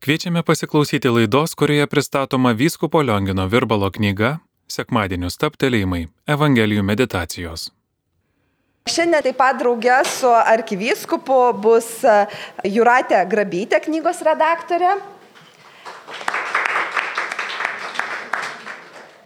Kviečiame 0.00 0.40
pasiklausyti 0.40 1.10
laidos, 1.12 1.52
kurioje 1.54 1.86
pristatoma 1.86 2.54
vyskupo 2.56 3.02
Liongino 3.04 3.44
Virbalo 3.52 3.90
knyga 3.92 4.38
Sekmadienių 4.72 5.28
staptelėjimai- 5.28 6.06
Evangelijų 6.34 6.80
meditacijos. 6.88 7.66
Šiandien 8.88 9.20
taip 9.26 9.36
pat 9.36 9.58
draugė 9.60 9.98
su 10.08 10.30
arkivyskupu 10.32 11.36
bus 11.60 11.90
e, 12.00 12.16
Juratė 12.64 13.20
Grabytė, 13.28 13.82
knygos 13.84 14.24
redaktorė. 14.24 14.96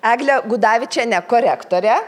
Eglė 0.02 0.42
Gudavičiane, 0.50 1.22
korektorė. 1.30 2.00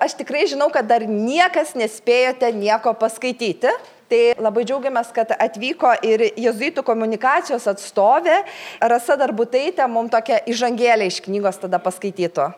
Aš 0.00 0.16
tikrai 0.16 0.46
žinau, 0.48 0.72
kad 0.72 0.88
dar 0.88 1.04
niekas 1.04 1.76
nespėjote 1.76 2.54
nieko 2.56 2.96
paskaityti. 2.96 3.68
Tai 4.10 4.20
labai 4.44 4.66
džiaugiamės, 4.68 5.08
kad 5.16 5.30
atvyko 5.32 5.94
ir 6.04 6.26
jezuitų 6.36 6.84
komunikacijos 6.84 7.64
atstovė 7.70 8.42
Rasa 8.84 9.16
Darbutaitė, 9.16 9.86
mums 9.88 10.12
tokią 10.12 10.42
įžangėlę 10.52 11.08
iš 11.08 11.22
knygos 11.24 11.56
tada 11.62 11.80
paskaitytų. 11.80 12.50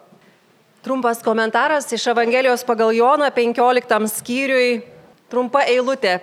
Trumpas 0.86 1.22
komentaras 1.22 1.88
iš 1.94 2.08
Evangelijos 2.12 2.62
pagal 2.66 2.92
Joną 2.94 3.30
15 3.34 4.10
skyriui. 4.10 4.82
Trumpa 5.30 5.64
eilutė. 5.66 6.20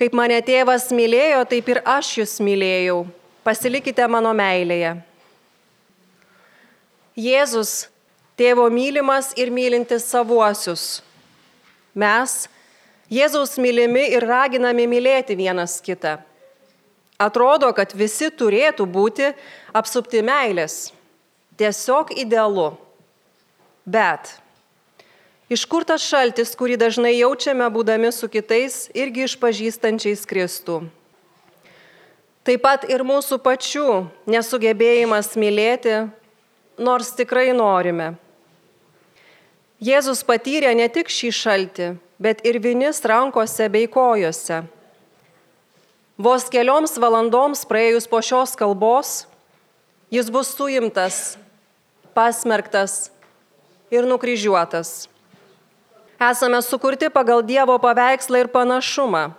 Kaip 0.00 0.14
mane 0.16 0.38
tėvas 0.42 0.88
mylėjo, 0.88 1.42
taip 1.50 1.68
ir 1.68 1.82
aš 1.84 2.14
jūs 2.18 2.38
mylėjau. 2.40 3.02
Pasilikite 3.44 4.06
mano 4.08 4.32
meilėje. 4.32 4.94
Jėzus, 7.14 7.90
tėvo 8.40 8.64
mylimas 8.72 9.34
ir 9.38 9.52
mylintis 9.54 10.08
savuosius. 10.08 11.02
Mes, 11.94 12.48
Jėzaus 13.12 13.58
mylimi 13.60 14.06
ir 14.16 14.24
raginami 14.24 14.86
mylėti 14.88 15.36
vienas 15.36 15.76
kitą. 15.84 16.18
Atrodo, 17.20 17.68
kad 17.76 17.92
visi 17.94 18.30
turėtų 18.32 18.86
būti 18.90 19.30
apsupti 19.76 20.22
meilės. 20.24 20.92
Tiesiog 21.60 22.10
idealu. 22.18 22.72
Bet 23.84 24.32
iš 25.52 25.66
kur 25.70 25.84
tas 25.86 26.02
šaltis, 26.02 26.56
kurį 26.58 26.80
dažnai 26.80 27.12
jaučiame 27.14 27.68
būdami 27.70 28.10
su 28.10 28.26
kitais 28.32 28.88
irgi 28.96 29.28
išpažįstančiais 29.28 30.24
Kristų? 30.26 30.80
Taip 32.44 32.60
pat 32.64 32.88
ir 32.90 33.04
mūsų 33.06 33.38
pačių 33.44 33.88
nesugebėjimas 34.28 35.30
mylėti, 35.40 36.02
nors 36.76 37.14
tikrai 37.16 37.52
norime. 37.56 38.14
Jėzus 39.84 40.22
patyrė 40.24 40.70
ne 40.78 40.86
tik 40.88 41.10
šį 41.12 41.30
šaltį, 41.34 41.86
bet 42.22 42.40
ir 42.48 42.56
vinis 42.62 43.02
rankose 43.04 43.66
bei 43.68 43.84
kojose. 43.90 44.62
Vos 46.16 46.46
kelioms 46.48 46.94
valandoms 47.02 47.66
praėjus 47.68 48.06
po 48.08 48.22
šios 48.24 48.54
kalbos, 48.56 49.26
jis 50.14 50.30
bus 50.32 50.54
suimtas, 50.56 51.36
pasmerktas 52.16 53.10
ir 53.92 54.08
nukryžiuotas. 54.08 55.10
Esame 56.22 56.62
sukurti 56.64 57.10
pagal 57.12 57.44
Dievo 57.44 57.76
paveikslą 57.82 58.46
ir 58.46 58.52
panašumą. 58.54 59.34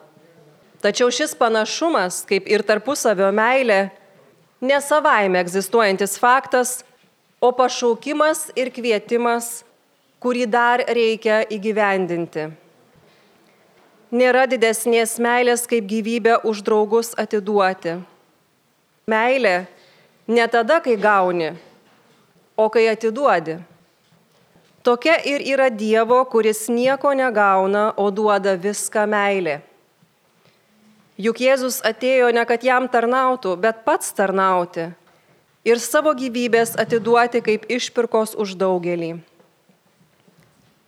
Tačiau 0.83 1.09
šis 1.09 1.33
panašumas, 1.39 2.21
kaip 2.29 2.45
ir 2.51 2.61
tarpusavio 2.61 3.31
meilė, 3.33 3.87
ne 4.61 4.77
savaime 4.77 5.41
egzistuojantis 5.41 6.19
faktas, 6.21 6.83
o 7.41 7.49
pašaukimas 7.55 8.51
ir 8.53 8.69
kvietimas, 8.75 9.63
kurį 10.25 10.47
dar 10.49 10.81
reikia 10.89 11.43
įgyvendinti. 11.53 12.47
Nėra 14.15 14.47
didesnės 14.49 15.19
meilės, 15.21 15.67
kaip 15.69 15.85
gyvybę 15.85 16.39
už 16.49 16.63
draugus 16.65 17.11
atiduoti. 17.21 17.99
Meilė 19.05 19.67
ne 20.25 20.47
tada, 20.49 20.79
kai 20.81 20.95
gauni, 20.97 21.51
o 22.57 22.65
kai 22.73 22.87
atiduodi. 22.89 23.59
Tokia 24.85 25.19
ir 25.29 25.45
yra 25.45 25.69
Dievo, 25.69 26.23
kuris 26.29 26.63
nieko 26.73 27.13
negauna, 27.13 27.91
o 27.97 28.09
duoda 28.09 28.55
viską 28.57 29.05
meilė. 29.09 29.59
Juk 31.21 31.41
Jėzus 31.41 31.79
atėjo 31.85 32.33
ne 32.33 32.43
kad 32.49 32.65
jam 32.65 32.89
tarnautų, 32.89 33.55
bet 33.61 33.85
pats 33.85 34.09
tarnauti 34.17 34.89
ir 35.65 35.79
savo 35.81 36.17
gyvybės 36.17 36.75
atiduoti 36.81 37.45
kaip 37.45 37.69
išpirkos 37.69 38.33
už 38.37 38.57
daugelį. 38.57 39.15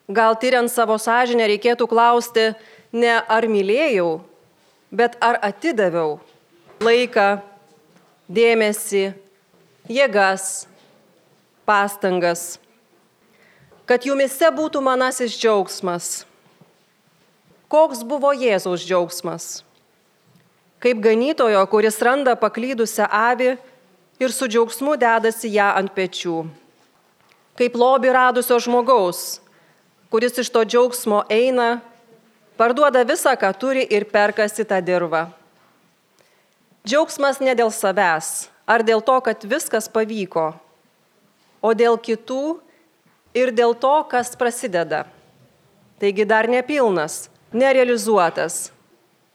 Gal 0.08 0.38
tyriant 0.40 0.72
savo 0.72 0.96
sąžinę 0.96 1.44
reikėtų 1.52 1.88
klausti, 1.92 2.54
ne 2.96 3.18
ar 3.28 3.44
mylėjau, 3.52 4.22
bet 4.92 5.18
ar 5.20 5.36
atidaviau 5.44 6.16
laiką, 6.80 7.42
dėmesį, 8.32 9.12
jėgas, 9.92 10.68
pastangas, 11.68 12.58
kad 13.88 14.08
jumise 14.08 14.48
būtų 14.56 14.80
manasis 14.84 15.36
džiaugsmas. 15.36 16.24
Koks 17.68 18.04
buvo 18.08 18.32
Jėzaus 18.32 18.86
džiaugsmas? 18.88 19.48
Kaip 20.80 21.02
ganytojo, 21.04 21.60
kuris 21.68 21.98
randa 22.00 22.38
paklydusią 22.40 23.10
avį 23.12 23.58
ir 24.24 24.32
su 24.32 24.48
džiaugsmu 24.48 24.96
dedasi 25.00 25.52
ją 25.52 25.74
ant 25.76 25.92
pečių. 25.92 26.46
Kaip 27.60 27.76
lobi 27.76 28.14
radusio 28.14 28.60
žmogaus, 28.62 29.42
kuris 30.10 30.38
iš 30.38 30.50
to 30.50 30.64
džiaugsmo 30.64 31.24
eina 31.30 31.80
parduoda 32.58 33.04
visą, 33.04 33.36
ką 33.36 33.52
turi 33.60 33.84
ir 33.90 34.08
perkasi 34.10 34.66
tą 34.66 34.80
dirbą. 34.82 35.28
Džiaugsmas 36.88 37.42
ne 37.44 37.54
dėl 37.58 37.72
savęs 37.74 38.48
ar 38.68 38.84
dėl 38.84 39.04
to, 39.04 39.20
kad 39.24 39.44
viskas 39.44 39.88
pavyko, 39.92 40.54
o 41.62 41.70
dėl 41.76 42.00
kitų 42.00 42.58
ir 43.36 43.52
dėl 43.56 43.76
to, 43.76 43.96
kas 44.12 44.36
prasideda. 44.40 45.06
Taigi 46.00 46.28
dar 46.30 46.48
nepilnas, 46.48 47.28
nerealizuotas, 47.52 48.70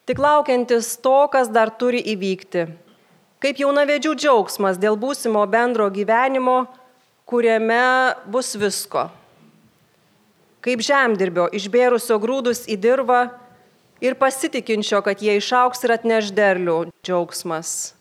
tik 0.07 0.21
laukiantis 0.21 0.95
to, 1.03 1.17
kas 1.33 1.51
dar 1.53 1.73
turi 1.75 2.03
įvykti. 2.15 2.69
Kaip 3.43 3.59
jaunavedžių 3.59 4.13
džiaugsmas 4.15 4.79
dėl 4.79 4.95
būsimo 5.01 5.43
bendro 5.51 5.89
gyvenimo, 5.91 6.63
kuriame 7.27 8.15
bus 8.31 8.55
visko 8.55 9.09
kaip 10.63 10.83
žemdirbio 10.85 11.49
išbėrusio 11.51 12.19
grūdus 12.23 12.65
į 12.71 12.79
dirvą 12.81 13.27
ir 14.03 14.17
pasitikinčio, 14.19 15.03
kad 15.03 15.23
jie 15.23 15.37
išauks 15.41 15.83
ir 15.83 15.97
atneš 15.97 16.31
derlių 16.35 16.79
džiaugsmas. 17.03 17.93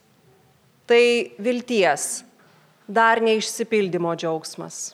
Tai 0.89 1.03
vilties, 1.41 2.23
dar 2.85 3.21
neišsipildymo 3.23 4.13
džiaugsmas. 4.17 4.91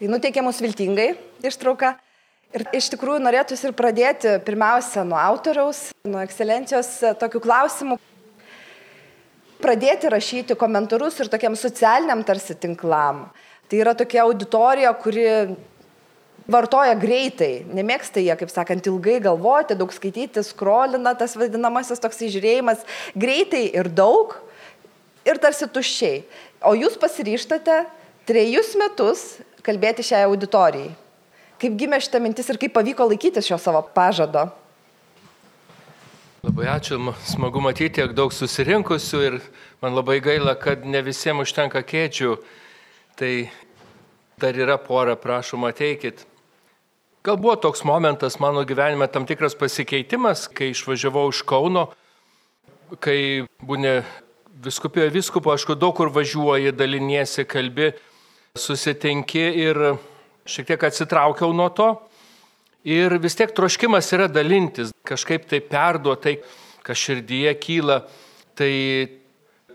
Tai 0.00 0.08
nuteikė 0.08 0.40
mus 0.40 0.62
viltingai 0.64 1.10
ištrauka. 1.44 1.98
Ir 2.56 2.64
iš 2.74 2.88
tikrųjų 2.90 3.20
norėtųsi 3.22 3.68
ir 3.68 3.74
pradėti 3.78 4.30
pirmiausia 4.42 5.04
nuo 5.06 5.18
autoriaus, 5.20 5.90
nuo 6.08 6.18
ekscelencijos 6.24 6.88
tokių 7.20 7.42
klausimų, 7.44 7.98
pradėti 9.62 10.10
rašyti 10.12 10.56
komentarus 10.58 11.18
ir 11.20 11.30
tokiam 11.32 11.56
socialiniam 11.58 12.24
tarsi 12.26 12.56
tinklam. 12.58 13.28
Tai 13.70 13.78
yra 13.78 13.94
tokia 13.94 14.24
auditorija, 14.24 14.90
kuri 14.98 15.26
vartoja 16.50 16.96
greitai, 16.98 17.64
nemėgsta 17.70 18.22
jie, 18.22 18.32
kaip 18.40 18.50
sakant, 18.50 18.86
ilgai 18.90 19.18
galvoti, 19.22 19.76
daug 19.78 19.92
skaityti, 19.94 20.42
skrolina 20.46 21.14
tas 21.18 21.36
vadinamasis 21.38 22.02
toks 22.02 22.22
žiūrėjimas 22.24 22.82
greitai 23.14 23.68
ir 23.70 23.90
daug 23.92 24.34
ir 25.28 25.38
tarsi 25.42 25.68
tuščiai. 25.70 26.24
O 26.66 26.74
jūs 26.76 26.98
pasiryštate 27.00 27.84
trejus 28.28 28.74
metus 28.80 29.22
kalbėti 29.64 30.04
šiai 30.06 30.26
auditorijai. 30.28 30.90
Kaip 31.60 31.76
gimė 31.76 32.00
šitą 32.00 32.20
mintis 32.24 32.48
ir 32.48 32.58
kaip 32.60 32.72
pavyko 32.72 33.04
laikytis 33.10 33.46
šio 33.46 33.58
savo 33.60 33.82
pažado? 33.94 34.48
Labai 36.40 36.70
ačiū, 36.72 36.96
smagu 37.28 37.60
matyti 37.60 37.98
tiek 37.98 38.14
daug 38.16 38.32
susirinkusių 38.32 39.18
ir 39.26 39.34
man 39.84 39.92
labai 39.92 40.22
gaila, 40.24 40.54
kad 40.56 40.86
ne 40.88 41.02
visiems 41.04 41.44
užtenka 41.44 41.82
kėdžių. 41.84 42.30
Tai 43.20 43.32
dar 44.40 44.56
yra 44.56 44.78
pora, 44.80 45.18
prašom 45.20 45.68
ateikit. 45.68 46.24
Gal 47.20 47.36
buvo 47.36 47.58
toks 47.60 47.84
momentas 47.84 48.38
mano 48.40 48.64
gyvenime, 48.64 49.04
tam 49.12 49.28
tikras 49.28 49.52
pasikeitimas, 49.52 50.46
kai 50.48 50.70
išvažiavau 50.72 51.26
iš 51.28 51.42
Kauno, 51.44 51.90
kai 53.04 53.44
būnė 53.60 53.98
viskupijoje 54.64 55.12
viskupo, 55.12 55.52
aišku, 55.52 55.76
daug 55.76 55.92
kur 55.98 56.08
važiuoji, 56.08 56.72
daliniesi, 56.72 57.44
kalbi, 57.44 57.92
susitinki 58.56 59.44
ir 59.66 59.82
šiek 60.48 60.72
tiek 60.72 60.88
atsitraukiau 60.88 61.52
nuo 61.52 61.68
to. 61.68 61.92
Ir 62.88 63.18
vis 63.20 63.36
tiek 63.36 63.50
troškimas 63.52 64.08
yra 64.16 64.24
dalintis, 64.32 64.94
kažkaip 65.04 65.44
tai 65.50 65.60
perduotai, 65.60 66.38
kas 66.86 66.96
širdyje 66.96 67.52
kyla. 67.60 67.98
Tai 68.56 68.72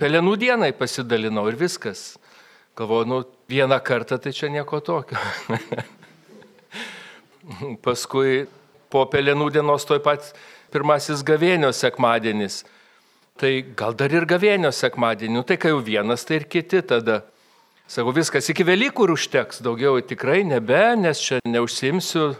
pelenų 0.02 0.34
dienai 0.42 0.72
pasidalinau 0.78 1.46
ir 1.52 1.60
viskas. 1.60 2.16
Galvoju, 2.76 3.08
nu, 3.08 3.20
vieną 3.50 3.78
kartą 3.86 4.18
tai 4.20 4.34
čia 4.36 4.50
nieko 4.50 4.82
tokio. 4.84 5.22
Paskui 7.86 8.48
po 8.90 9.06
pelenų 9.12 9.52
dienos 9.54 9.86
toj 9.86 10.02
pat 10.04 10.34
pirmasis 10.74 11.22
gavėnio 11.24 11.70
sekmadienis. 11.72 12.64
Tai 13.40 13.52
gal 13.78 13.96
dar 14.00 14.14
ir 14.16 14.26
gavėnio 14.28 14.72
sekmadienį, 14.72 15.34
nu, 15.36 15.44
tai 15.44 15.60
kai 15.62 15.74
jau 15.74 15.82
vienas, 15.84 16.24
tai 16.26 16.40
ir 16.40 16.50
kiti 16.50 16.82
tada. 16.88 17.22
Sakau, 17.86 18.16
viskas 18.16 18.48
iki 18.50 18.66
Velykų 18.66 19.06
ir 19.06 19.14
užteks, 19.14 19.60
daugiau 19.62 20.00
tikrai 20.02 20.42
nebe, 20.48 20.82
nes 20.98 21.20
čia 21.22 21.38
neužsimsiu. 21.46 22.32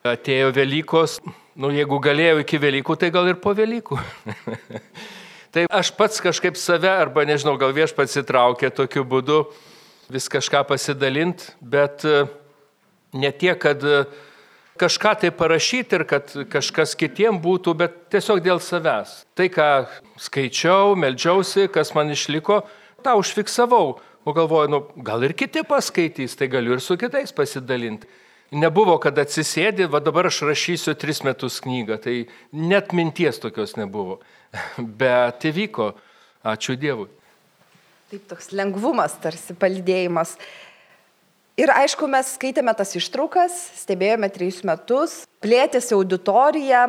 Atėjo 0.00 0.48
Velykos, 0.56 1.18
nu 1.60 1.68
jeigu 1.76 1.98
galėjau 2.00 2.38
iki 2.40 2.56
Velykų, 2.56 2.94
tai 2.96 3.10
gal 3.12 3.26
ir 3.28 3.36
po 3.36 3.52
Velykų. 3.52 3.98
tai 5.52 5.66
aš 5.68 5.90
pats 5.98 6.22
kažkaip 6.24 6.56
save, 6.56 6.88
arba 6.88 7.26
nežinau, 7.28 7.58
gal 7.60 7.74
viešpats 7.76 8.16
įtraukė 8.22 8.70
tokiu 8.72 9.04
būdu 9.04 9.42
vis 10.08 10.30
kažką 10.32 10.62
pasidalint, 10.70 11.50
bet 11.60 12.06
ne 13.12 13.30
tiek, 13.42 13.60
kad 13.60 13.84
kažką 14.80 15.12
tai 15.20 15.32
parašyti 15.36 15.98
ir 15.98 16.06
kad 16.08 16.32
kažkas 16.48 16.96
kitiem 16.96 17.36
būtų, 17.44 17.76
bet 17.82 18.00
tiesiog 18.16 18.40
dėl 18.40 18.64
savęs. 18.64 19.18
Tai, 19.36 19.50
ką 19.52 19.68
skaičiau, 20.16 20.96
melžiausi, 20.96 21.68
kas 21.68 21.92
man 21.92 22.16
išliko, 22.16 22.62
tą 23.04 23.18
užfiksavau. 23.20 23.98
O 24.24 24.32
galvoju, 24.36 24.72
nu, 24.72 24.82
gal 25.04 25.28
ir 25.28 25.36
kiti 25.36 25.60
paskaitys, 25.60 26.40
tai 26.40 26.48
galiu 26.48 26.78
ir 26.78 26.80
su 26.80 26.96
kitais 26.96 27.36
pasidalinti. 27.36 28.08
Nebuvo, 28.50 28.96
kad 28.98 29.18
atsisėdi, 29.22 29.86
va 29.86 30.00
dabar 30.02 30.26
aš 30.26 30.40
rašysiu 30.48 30.96
tris 30.98 31.20
metus 31.22 31.60
knygą, 31.62 32.00
tai 32.02 32.14
net 32.50 32.90
minties 32.96 33.38
tokios 33.38 33.76
nebuvo. 33.78 34.18
Bet 35.02 35.46
įvyko, 35.46 35.92
ačiū 36.42 36.74
Dievui. 36.74 37.06
Taip, 38.10 38.24
toks 38.26 38.50
lengvumas, 38.50 39.14
tarsi 39.22 39.54
palidėjimas. 39.54 40.34
Ir 41.60 41.70
aišku, 41.70 42.08
mes 42.10 42.32
skaitėme 42.34 42.74
tas 42.74 42.90
ištraukas, 42.98 43.54
stebėjome 43.84 44.26
trejus 44.34 44.64
metus, 44.66 45.14
plėtėsi 45.44 45.94
auditorija 45.94 46.88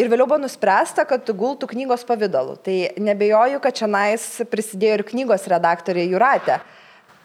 ir 0.00 0.10
vėliau 0.10 0.26
buvo 0.26 0.40
nuspręsta, 0.42 1.04
kad 1.06 1.30
gultų 1.30 1.68
knygos 1.70 2.02
pavydalu. 2.08 2.56
Tai 2.58 2.76
nebejoju, 3.06 3.62
kad 3.62 3.78
čia 3.78 3.86
nais 3.86 4.24
prisidėjo 4.50 4.98
ir 4.98 5.06
knygos 5.12 5.46
redaktorė 5.52 6.08
Juratė. 6.10 6.58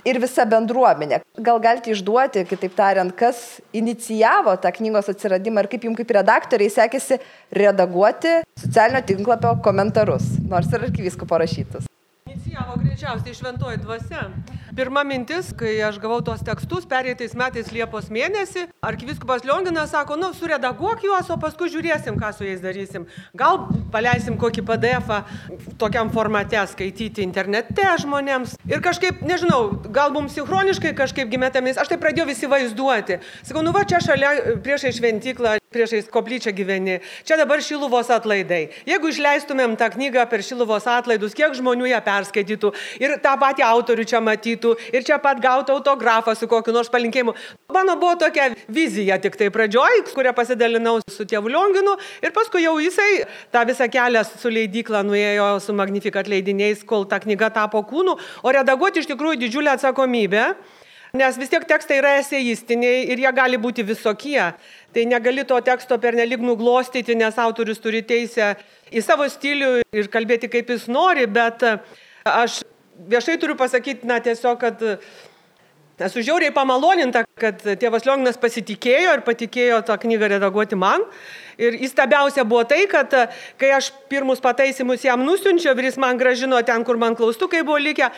Ir 0.07 0.17
visa 0.17 0.47
bendruomenė. 0.49 1.21
Gal 1.45 1.59
galite 1.61 1.91
išduoti, 1.93 2.45
kitaip 2.49 2.73
tariant, 2.77 3.13
kas 3.13 3.61
inicijavo 3.77 4.55
tą 4.63 4.73
knygos 4.79 5.11
atsiradimą 5.13 5.61
ir 5.61 5.69
kaip 5.75 5.85
jums 5.85 6.01
kaip 6.01 6.15
redaktoriai 6.17 6.73
sekėsi 6.73 7.19
redaguoti 7.53 8.39
socialinio 8.63 9.05
tinklapio 9.05 9.55
komentarus, 9.61 10.25
nors 10.49 10.73
ir 10.73 10.89
arkivisko 10.89 11.29
parašytus. 11.29 11.90
Inicijavo 12.51 12.73
greičiausiai 12.83 13.35
šventoji 13.35 13.77
dvasia. 13.79 14.25
Pirma 14.75 15.05
mintis, 15.07 15.53
kai 15.55 15.77
aš 15.87 16.01
gavau 16.03 16.17
tos 16.19 16.41
tekstus, 16.43 16.83
pereitais 16.83 17.31
metais 17.39 17.69
Liepos 17.71 18.09
mėnesį, 18.11 18.65
arkiviskupas 18.83 19.45
Lionginas 19.47 19.93
sako, 19.95 20.17
nu, 20.19 20.33
suredaguok 20.35 21.05
juos, 21.07 21.29
o 21.31 21.37
paskui 21.39 21.69
žiūrėsim, 21.71 22.17
ką 22.19 22.33
su 22.35 22.43
jais 22.43 22.59
darysim. 22.59 23.05
Gal 23.39 23.61
paleisim 23.93 24.35
kokį 24.41 24.65
PDF 24.67 25.13
tokiam 25.79 26.11
formate 26.11 26.59
skaityti 26.73 27.23
internete 27.23 27.87
žmonėms. 28.03 28.57
Ir 28.67 28.83
kažkaip, 28.83 29.23
nežinau, 29.23 29.61
gal 29.87 30.11
mums 30.11 30.35
sinchroniškai 30.35 30.91
kažkaip 30.99 31.31
gimėtėmis, 31.31 31.79
aš 31.79 31.93
tai 31.93 32.01
pradėjau 32.03 32.27
visi 32.33 32.51
vaizduoti. 32.51 33.21
Sakau, 33.47 33.63
nu 33.63 33.71
va 33.71 33.87
čia 33.87 34.03
šalia 34.03 34.59
priešai 34.59 34.91
šventyklą, 34.99 35.60
priešais 35.71 36.09
koplyčią 36.11 36.51
gyveni. 36.51 36.99
Čia 37.23 37.37
dabar 37.39 37.61
Šiluvos 37.63 38.09
atlaidai. 38.11 38.65
Jeigu 38.83 39.07
išleistumėm 39.07 39.77
tą 39.79 39.87
knygą 39.93 40.25
per 40.27 40.43
Šiluvos 40.43 40.83
atlaidus, 40.91 41.31
kiek 41.31 41.55
žmonių 41.55 41.87
ją 41.93 42.01
perskaitytų 42.03 42.71
ir 42.99 43.13
tą 43.23 43.37
patį 43.39 43.63
autorių 43.63 44.05
čia 44.11 44.19
matytų 44.19 44.73
ir 44.91 45.05
čia 45.07 45.15
pat 45.23 45.39
gautų 45.39 45.77
autografą 45.77 46.35
su 46.35 46.49
kokiu 46.51 46.75
nors 46.75 46.91
palinkėjimu. 46.91 47.35
Mano 47.71 47.95
buvo 48.01 48.17
tokia 48.19 48.49
vizija 48.67 49.15
tik 49.23 49.39
tai 49.39 49.47
pradžioj, 49.47 50.03
kurią 50.11 50.35
pasidalinau 50.35 50.97
su 51.07 51.23
tėvu 51.23 51.53
Lionginu 51.55 51.95
ir 52.19 52.35
paskui 52.35 52.65
jau 52.65 52.75
jisai 52.83 53.23
tą 53.55 53.63
visą 53.71 53.87
kelią 53.87 54.25
su 54.27 54.51
leidykla 54.51 55.05
nuėjo 55.07 55.53
su 55.63 55.71
Magnificat 55.71 56.27
leidiniais, 56.27 56.83
kol 56.83 57.07
ta 57.07 57.23
knyga 57.23 57.47
tapo 57.55 57.79
kūnu, 57.87 58.19
o 58.43 58.55
redaguoti 58.59 58.99
iš 58.99 59.07
tikrųjų 59.15 59.39
didžiulę 59.45 59.77
atsakomybę. 59.77 60.51
Nes 61.11 61.35
vis 61.35 61.49
tiek 61.51 61.65
tekstai 61.67 61.97
yra 61.99 62.13
eseistiniai 62.21 63.01
ir 63.11 63.19
jie 63.19 63.31
gali 63.35 63.57
būti 63.59 63.83
visokie. 63.83 64.39
Tai 64.95 65.01
negali 65.11 65.43
to 65.47 65.57
teksto 65.59 65.97
pernelyg 65.99 66.39
nuglostyti, 66.39 67.17
nes 67.19 67.35
autorius 67.35 67.83
turi 67.83 67.99
teisę 68.07 68.53
į 68.87 69.03
savo 69.03 69.27
stilių 69.27 69.73
ir 69.91 70.07
kalbėti 70.13 70.47
kaip 70.53 70.71
jis 70.71 70.87
nori, 70.87 71.25
bet 71.27 71.65
aš 72.23 72.61
viešai 73.11 73.35
turiu 73.41 73.57
pasakyti, 73.59 74.07
na 74.07 74.21
tiesiog, 74.23 74.63
kad 74.63 74.79
esu 76.07 76.23
žiauriai 76.23 76.55
pamaloninta, 76.55 77.25
kad 77.35 77.59
tėvas 77.59 78.07
Lionginas 78.07 78.39
pasitikėjo 78.39 79.17
ir 79.17 79.25
patikėjo 79.27 79.81
tą 79.91 79.99
knygą 79.99 80.31
redaguoti 80.37 80.79
man. 80.79 81.03
Ir 81.61 81.77
įstabiausia 81.85 82.45
buvo 82.47 82.63
tai, 82.65 82.83
kad 82.89 83.13
kai 83.61 83.73
aš 83.77 83.91
pirmus 84.09 84.41
pataisimus 84.41 85.05
jam 85.05 85.21
nusiunčiau 85.25 85.75
ir 85.77 85.91
jis 85.91 85.99
man 86.01 86.17
gražino 86.17 86.61
ten, 86.65 86.85
kur 86.87 86.97
man 86.97 87.17
klaustukai 87.17 87.61
buvo 87.65 87.77
likę, 87.77 88.09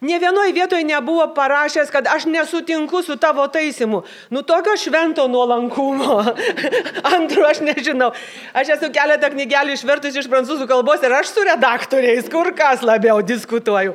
Ne 0.00 0.18
vienoje 0.18 0.52
vietoje 0.52 0.84
nebuvo 0.84 1.26
parašęs, 1.34 1.90
kad 1.92 2.06
aš 2.08 2.24
nesutinku 2.24 3.02
su 3.02 3.16
tavo 3.16 3.46
taisimu. 3.48 4.02
Nu 4.30 4.42
tokio 4.42 4.76
švento 4.76 5.28
nuolankumo. 5.28 6.24
Antru, 7.16 7.44
aš 7.44 7.60
nežinau. 7.60 8.08
Aš 8.56 8.72
esu 8.78 8.88
keletą 8.96 9.28
knygelių 9.34 9.76
išvertus 9.76 10.16
iš 10.16 10.30
prancūzų 10.32 10.64
kalbos 10.70 11.04
ir 11.04 11.12
aš 11.12 11.34
su 11.34 11.44
redaktoriais 11.44 12.32
kur 12.32 12.48
kas 12.56 12.80
labiau 12.80 13.20
diskutuoju. 13.20 13.92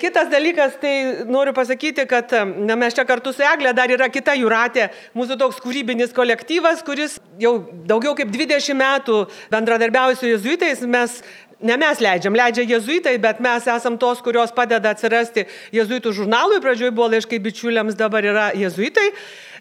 Kitas 0.00 0.30
dalykas, 0.32 0.78
tai 0.80 1.26
noriu 1.28 1.52
pasakyti, 1.52 2.06
kad 2.08 2.32
na, 2.56 2.74
mes 2.74 2.94
čia 2.96 3.04
kartu 3.04 3.34
su 3.36 3.44
Eglė 3.44 3.74
dar 3.76 3.90
yra 3.92 4.08
kita 4.08 4.32
Juratė, 4.38 4.88
mūsų 5.14 5.36
toks 5.38 5.58
kūrybinis 5.60 6.14
kolektyvas, 6.16 6.80
kuris 6.86 7.18
jau 7.38 7.58
daugiau 7.86 8.16
kaip 8.20 8.32
20 8.36 8.76
metų 8.78 9.20
bendradarbiauja 9.52 10.18
su 10.20 10.28
jezuitais, 10.28 10.84
mes 10.86 11.20
ne 11.60 11.76
mes 11.76 12.00
leidžiam, 12.00 12.36
leidžia 12.36 12.64
jezuitai, 12.76 13.16
bet 13.20 13.40
mes 13.44 13.66
esam 13.68 13.98
tos, 14.00 14.22
kurios 14.24 14.52
padeda 14.56 14.94
atsirasti 14.94 15.46
jezuitų 15.76 16.14
žurnalui. 16.16 16.60
Pradžioje 16.64 16.94
buvo 16.96 17.10
laiškai 17.12 17.40
bičiuliams, 17.42 17.98
dabar 17.98 18.24
yra 18.24 18.50
jezuitai. 18.56 19.10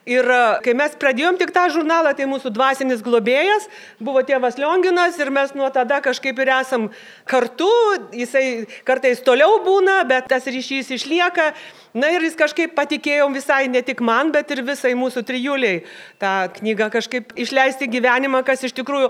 Ir 0.07 0.23
e, 0.23 0.39
kai 0.63 0.73
mes 0.77 0.93
pradėjom 0.99 1.37
tik 1.39 1.51
tą 1.55 1.65
žurnalą, 1.73 2.13
tai 2.15 2.27
mūsų 2.29 2.53
dvasinis 2.55 3.03
globėjas 3.03 3.67
buvo 3.99 4.23
tėvas 4.25 4.59
Lionginas 4.59 5.19
ir 5.19 5.31
mes 5.33 5.51
nuo 5.57 5.67
tada 5.75 5.99
kažkaip 6.05 6.39
ir 6.39 6.53
esam 6.55 6.87
kartu, 7.29 7.69
jisai 8.15 8.65
kartais 8.87 9.19
toliau 9.25 9.59
būna, 9.65 10.01
bet 10.09 10.29
tas 10.31 10.47
ryšys 10.47 10.93
išlieka. 10.95 11.51
Na 11.99 12.11
ir 12.13 12.23
jis 12.23 12.37
kažkaip 12.37 12.75
patikėjom 12.77 13.33
visai 13.35 13.63
ne 13.67 13.81
tik 13.85 14.01
man, 14.05 14.31
bet 14.31 14.51
ir 14.53 14.63
visai 14.63 14.93
mūsų 14.97 15.25
trijuliai 15.27 15.83
tą 16.21 16.33
knygą 16.59 16.91
kažkaip 16.93 17.33
išleisti 17.39 17.89
gyvenimą, 17.89 18.43
kas 18.47 18.63
iš 18.67 18.75
tikrųjų 18.77 19.09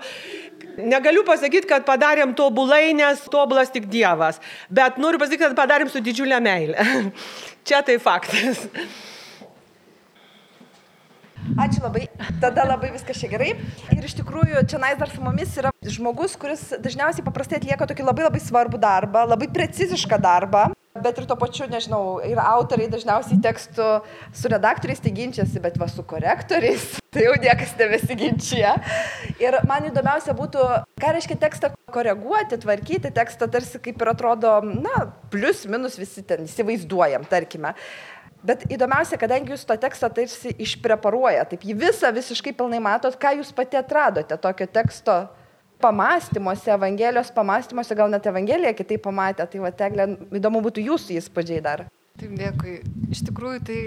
negaliu 0.79 1.25
pasakyti, 1.27 1.67
kad 1.69 1.85
padarėm 1.87 2.33
tobulai, 2.37 2.93
nes 2.95 3.21
tobulas 3.31 3.71
tik 3.73 3.89
Dievas, 3.91 4.39
bet 4.71 4.97
noriu 5.01 5.19
pasakyti, 5.21 5.49
kad 5.49 5.57
padarėm 5.57 5.91
su 5.91 6.01
didžiulė 6.03 6.39
meilė. 6.43 6.87
Čia 7.67 7.83
tai 7.85 7.99
faktas. 8.01 8.63
Ačiū 11.59 11.81
labai. 11.83 12.07
Tada 12.41 12.65
labai 12.67 12.91
viskas 12.93 13.19
čia 13.21 13.29
gerai. 13.31 13.53
Ir 13.95 14.05
iš 14.05 14.17
tikrųjų, 14.19 14.65
čia 14.69 14.81
nais 14.81 14.99
dar 14.99 15.09
su 15.11 15.23
mumis 15.23 15.55
yra 15.59 15.71
žmogus, 15.85 16.35
kuris 16.39 16.67
dažniausiai 16.77 17.25
paprastai 17.25 17.59
atlieka 17.61 17.87
tokį 17.89 18.05
labai 18.05 18.27
labai 18.27 18.43
svarbų 18.43 18.81
darbą, 18.81 19.25
labai 19.29 19.49
precizišką 19.53 20.21
darbą. 20.21 20.69
Bet 20.99 21.19
ir 21.21 21.27
tuo 21.29 21.35
pačiu, 21.39 21.67
nežinau, 21.69 22.17
ir 22.25 22.39
autoriai 22.41 22.89
dažniausiai 22.91 23.37
tekstų 23.43 23.87
su 24.35 24.49
redaktoriais 24.51 24.99
tai 25.03 25.13
ginčiasi, 25.15 25.61
bet 25.63 25.77
va 25.79 25.87
su 25.87 26.03
korektoriais 26.03 26.97
tai 27.13 27.27
jau 27.27 27.35
niekas 27.39 27.75
nebesiginčia. 27.79 28.73
Ir 29.39 29.59
man 29.69 29.85
įdomiausia 29.87 30.35
būtų, 30.37 30.65
ką 30.99 31.13
reiškia 31.15 31.37
tekstą 31.45 31.71
koreguoti, 31.93 32.59
tvarkyti 32.65 33.13
tekstą, 33.15 33.47
tarsi 33.53 33.79
kaip 33.85 34.01
ir 34.01 34.11
atrodo, 34.11 34.57
na, 34.65 35.07
plus 35.31 35.63
minus 35.69 35.97
visi 36.01 36.25
ten 36.25 36.49
įsivaizduojam, 36.49 37.29
tarkime. 37.29 37.75
Bet 38.45 38.63
įdomiausia, 38.71 39.17
kadangi 39.19 39.51
jūs 39.51 39.65
to 39.67 39.75
tekstą 39.75 40.07
tarsi 40.15 40.53
išpreparuoja, 40.63 41.43
taip 41.49 41.65
jį 41.67 41.75
visą 41.81 42.11
visiškai 42.15 42.53
pilnai 42.55 42.79
matot, 42.83 43.17
ką 43.19 43.33
jūs 43.41 43.51
pati 43.55 43.79
atradote 43.79 44.37
tokio 44.39 44.67
teksto 44.71 45.17
pamastymuose, 45.83 46.71
Evangelijos 46.71 47.33
pamastymuose, 47.35 47.95
gal 47.99 48.11
net 48.11 48.27
Evangeliją 48.31 48.71
kitaip 48.77 49.03
pamatė, 49.03 49.47
tai 49.51 49.63
va, 49.63 49.71
teglė, 49.75 50.07
įdomu 50.39 50.63
būtų 50.63 50.87
jūsų 50.87 51.19
įspūdžiai 51.19 51.59
dar. 51.63 51.85
Taip, 52.19 52.31
dėkui. 52.35 52.79
Iš 53.11 53.23
tikrųjų, 53.29 53.59
tai 53.67 53.79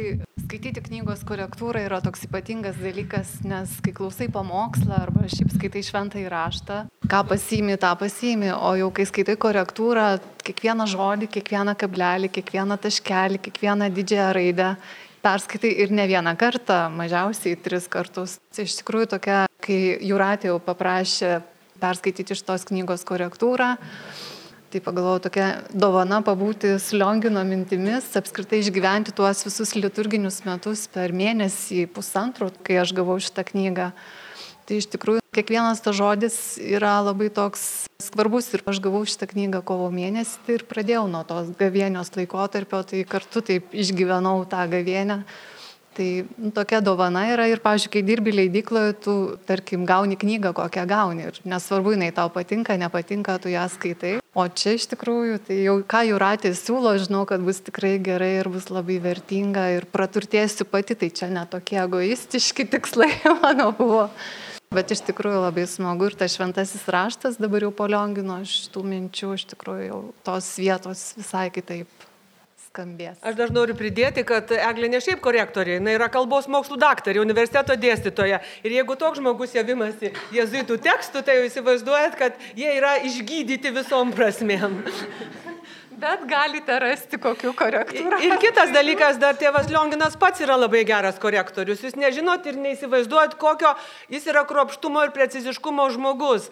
skaityti 0.52 0.82
knygos 0.84 1.22
korektūrą 1.24 1.80
yra 1.86 2.02
toks 2.04 2.26
ypatingas 2.26 2.76
dalykas, 2.76 3.30
nes 3.48 3.70
kai 3.80 3.94
klausai 3.96 4.26
pamokslą 4.28 4.98
arba 4.98 5.22
šiaip 5.32 5.54
skaitai 5.54 5.80
šventą 5.86 6.20
įraštą, 6.20 6.80
ką 7.08 7.20
pasiimi, 7.30 7.78
tą 7.80 7.94
pasiimi, 7.96 8.50
o 8.52 8.74
jau 8.76 8.90
kai 8.92 9.06
skaitai 9.08 9.38
korektūrą, 9.40 10.04
kiekvieną 10.44 10.84
žodį, 10.92 11.30
kiekvieną 11.38 11.72
kablelį, 11.80 12.28
kiekvieną 12.36 12.76
taškelį, 12.84 13.40
kiekvieną 13.46 13.88
didžiąją 13.96 14.28
raidę 14.36 14.68
perskaitai 15.24 15.72
ir 15.86 15.96
ne 15.96 16.04
vieną 16.10 16.36
kartą, 16.36 16.82
mažiausiai 17.00 17.56
tris 17.56 17.88
kartus. 17.88 18.36
Tai 18.52 18.68
iš 18.68 18.76
tikrųjų 18.82 19.14
tokia, 19.14 19.40
kai 19.56 19.80
Juratė 20.04 20.52
jau 20.52 20.60
paprašė 20.60 21.38
perskaityti 21.80 22.36
iš 22.36 22.44
tos 22.44 22.68
knygos 22.68 23.08
korektūrą, 23.08 23.72
Tai 24.72 24.80
pagalvojau, 24.80 25.20
tokia 25.26 25.46
dovana 25.76 26.22
pabūti 26.24 26.78
su 26.80 26.96
Liongino 26.96 27.42
mintimis, 27.44 28.06
apskritai 28.16 28.62
išgyventi 28.62 29.12
tuos 29.12 29.42
visus 29.44 29.74
liturginius 29.76 30.38
metus 30.46 30.86
per 30.88 31.12
mėnesį, 31.12 31.82
pusantrų, 31.92 32.48
kai 32.64 32.78
aš 32.80 32.94
gavau 32.96 33.18
šitą 33.20 33.44
knygą. 33.50 33.90
Tai 34.64 34.78
iš 34.80 34.88
tikrųjų 34.94 35.20
kiekvienas 35.36 35.84
tas 35.84 35.98
žodis 35.98 36.38
yra 36.56 36.94
labai 37.04 37.28
toks 37.36 37.84
svarbus 38.00 38.48
ir 38.56 38.64
aš 38.72 38.80
gavau 38.80 39.02
šitą 39.04 39.28
knygą 39.34 39.60
kovo 39.68 39.90
mėnesį 39.92 40.40
tai 40.46 40.56
ir 40.56 40.64
pradėjau 40.70 41.04
nuo 41.12 41.20
tos 41.28 41.52
gavienios 41.60 42.14
laikotarpio, 42.16 42.80
tai 42.88 43.04
kartu 43.04 43.44
taip 43.44 43.76
išgyvenau 43.76 44.38
tą 44.48 44.64
gavienę. 44.72 45.20
Tai 45.92 46.24
nu, 46.40 46.50
tokia 46.56 46.80
dovana 46.80 47.26
yra 47.28 47.44
ir, 47.50 47.60
pavyzdžiui, 47.60 47.90
kai 47.92 48.02
dirbi 48.06 48.32
leidykloje, 48.32 48.92
tu, 49.04 49.14
tarkim, 49.44 49.84
gauni 49.88 50.16
knygą, 50.16 50.54
kokią 50.56 50.86
gauni. 50.88 51.26
Ir 51.28 51.40
nesvarbu, 51.44 51.92
jinai 51.92 52.08
tau 52.16 52.30
patinka, 52.32 52.78
nepatinka, 52.80 53.36
tu 53.42 53.52
ją 53.52 53.66
skaitai. 53.68 54.14
O 54.32 54.46
čia 54.48 54.72
iš 54.78 54.86
tikrųjų, 54.88 55.40
tai 55.44 55.58
jau 55.66 55.74
ką 55.84 56.00
Juratė 56.08 56.54
siūlo, 56.56 56.94
žinau, 57.02 57.26
kad 57.28 57.44
bus 57.44 57.60
tikrai 57.60 57.98
gerai 58.00 58.38
ir 58.38 58.48
bus 58.48 58.70
labai 58.72 58.96
vertinga 59.04 59.66
ir 59.74 59.84
praturtėsiu 59.92 60.64
pati, 60.64 60.96
tai 60.96 61.10
čia 61.12 61.28
netokie 61.28 61.76
egoistiški 61.82 62.64
tikslai, 62.72 63.10
manau, 63.44 63.74
buvo. 63.76 64.06
Bet 64.72 64.94
iš 64.94 65.02
tikrųjų 65.04 65.42
labai 65.42 65.66
smagu 65.68 66.08
ir 66.08 66.16
tas 66.16 66.32
šventasis 66.38 66.86
raštas 66.88 67.36
dabar 67.36 67.66
jau 67.66 67.74
poliongino 67.76 68.38
šitų 68.48 68.86
minčių, 68.88 69.34
iš 69.36 69.44
tikrųjų 69.52 69.90
jau 69.90 70.00
tos 70.24 70.48
vietos 70.56 71.10
visai 71.18 71.50
kitaip 71.52 72.08
skambės. 72.72 73.20
Aš 73.20 73.36
dar 73.36 73.52
noriu 73.52 73.76
pridėti, 73.76 74.24
kad 74.24 74.50
Eglė 74.56 74.88
ne 74.92 75.00
šiaip 75.04 75.20
korektorė, 75.24 75.76
jinai 75.78 75.96
yra 75.98 76.08
kalbos 76.12 76.48
mokslų 76.48 76.78
daktarė, 76.80 77.20
universiteto 77.22 77.76
dėstytoja. 77.76 78.40
Ir 78.64 78.76
jeigu 78.78 78.96
toks 78.96 79.20
žmogus 79.20 79.54
javimasi 79.56 80.12
jezuitų 80.32 80.80
tekstų, 80.82 81.24
tai 81.26 81.38
jau 81.38 81.46
įsivaizduojat, 81.50 82.18
kad 82.18 82.40
jie 82.56 82.72
yra 82.78 82.96
išgydyti 83.04 83.74
visom 83.76 84.14
prasmėm. 84.16 84.80
Bet 86.02 86.24
galite 86.26 86.74
rasti 86.82 87.18
kokių 87.20 87.52
korektorių. 87.54 88.16
Ir 88.26 88.32
kitas 88.42 88.72
dalykas, 88.74 89.20
dar 89.22 89.36
tėvas 89.38 89.68
Lionginas 89.70 90.16
pats 90.18 90.42
yra 90.42 90.56
labai 90.58 90.80
geras 90.88 91.20
korektorius. 91.22 91.84
Jūs 91.84 91.94
nežinot 91.94 92.48
ir 92.50 92.58
neįsivaizduojat, 92.58 93.36
kokio 93.38 93.76
jis 94.10 94.26
yra 94.32 94.42
kruopštumo 94.48 95.04
ir 95.06 95.12
preciziškumo 95.14 95.86
žmogus. 95.94 96.48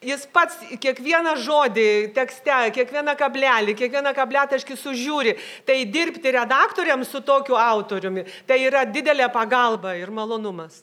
Jis 0.00 0.22
pats 0.32 0.54
kiekvieną 0.80 1.34
žodį 1.44 2.14
tekste, 2.16 2.54
kiekvieną 2.72 3.12
kablelį, 3.20 3.74
kiekvieną 3.76 4.14
kabletaškį 4.16 4.76
sužiūri. 4.80 5.34
Tai 5.68 5.74
dirbti 5.92 6.30
redaktoriams 6.32 7.10
su 7.12 7.20
tokiu 7.20 7.58
autoriumi, 7.60 8.22
tai 8.48 8.62
yra 8.64 8.86
didelė 8.88 9.26
pagalba 9.28 9.92
ir 10.00 10.08
malonumas. 10.08 10.78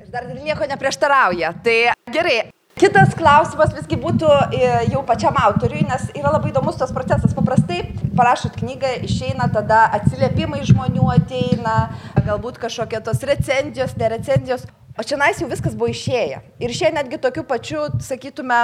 Ir 0.00 0.08
dar 0.08 0.30
nieko 0.32 0.64
neprieštarauja. 0.70 1.50
Tai 1.60 1.74
gerai. 2.14 2.38
Kitas 2.80 3.12
klausimas 3.14 3.74
visgi 3.76 3.98
būtų 4.00 4.30
e, 4.56 4.70
jau 4.90 5.02
pačiam 5.06 5.36
autoriui, 5.38 5.84
nes 5.86 6.08
yra 6.16 6.32
labai 6.32 6.48
įdomus 6.50 6.80
tas 6.80 6.90
procesas. 6.96 7.36
Paprastai 7.36 7.82
parašot 8.16 8.56
knygą, 8.62 8.94
išeina 9.04 9.50
tada 9.52 9.84
atsiliepimai 10.00 10.64
žmonių 10.66 11.12
ateina, 11.18 11.76
galbūt 12.16 12.58
kažkokie 12.64 13.04
tos 13.04 13.20
recenzijos, 13.28 13.92
nerecenzijos. 14.00 14.64
O 14.94 15.02
čia 15.02 15.16
nais 15.18 15.40
jau 15.42 15.48
viskas 15.50 15.74
buvo 15.74 15.90
išėję. 15.90 16.36
Ir 16.62 16.70
išėję 16.70 16.92
netgi 16.94 17.18
tokiu 17.18 17.42
pačiu, 17.42 17.88
sakytume, 17.98 18.60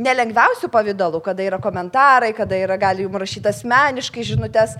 nelengviausių 0.00 0.70
pavydalų, 0.72 1.20
kada 1.26 1.44
yra 1.44 1.58
komentarai, 1.60 2.30
kada 2.32 2.56
yra 2.56 2.78
gali 2.80 3.04
jums 3.04 3.20
rašyti 3.20 3.50
asmeniškai 3.50 4.24
žinutės. 4.24 4.78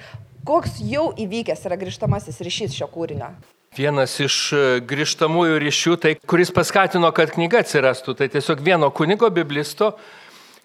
Koks 0.48 0.78
jau 0.80 1.10
įvykęs 1.20 1.66
yra 1.68 1.76
grįžtamasis 1.80 2.40
ryšys 2.44 2.78
šio 2.78 2.88
kūrinio? 2.88 3.28
Vienas 3.76 4.16
iš 4.22 4.38
e, 4.56 4.62
grįžtamųjų 4.86 5.60
ryšių, 5.66 5.94
tai 6.00 6.14
kuris 6.30 6.52
paskatino, 6.54 7.12
kad 7.12 7.32
knyga 7.36 7.60
atsirastų, 7.64 8.16
tai 8.16 8.30
tiesiog 8.32 8.64
vieno 8.64 8.88
kunigo 8.94 9.28
biblisto, 9.34 9.92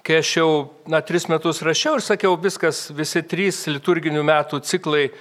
kai 0.08 0.22
aš 0.22 0.34
jau, 0.38 0.50
na, 0.88 1.04
tris 1.04 1.28
metus 1.28 1.60
rašiau 1.66 1.98
ir 1.98 2.06
sakiau, 2.06 2.38
viskas, 2.40 2.86
visi 2.96 3.26
trys 3.28 3.66
liturginių 3.68 4.24
metų 4.30 4.64
ciklai 4.64 5.08
e, 5.10 5.14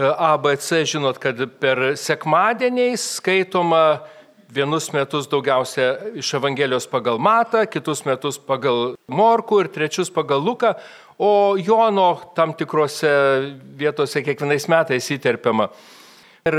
ABC, 0.00 0.86
žinot, 0.96 1.20
kad 1.20 1.44
per 1.60 1.90
sekmadieniais 2.00 3.10
skaitoma 3.18 4.06
vienus 4.48 4.92
metus 4.92 5.28
daugiausia 5.28 5.96
iš 6.14 6.34
Evangelijos 6.38 6.86
pagal 6.90 7.18
Matą, 7.18 7.64
kitus 7.70 8.04
metus 8.06 8.38
pagal 8.38 8.94
Morku 9.08 9.60
ir 9.60 9.70
trečius 9.72 10.10
pagal 10.10 10.40
Luką, 10.44 10.74
o 11.18 11.56
Jono 11.56 12.32
tam 12.36 12.52
tikrose 12.54 13.10
vietose 13.78 14.22
kiekvienais 14.22 14.68
metais 14.68 15.10
įterpiama. 15.10 15.70
Ir 16.46 16.56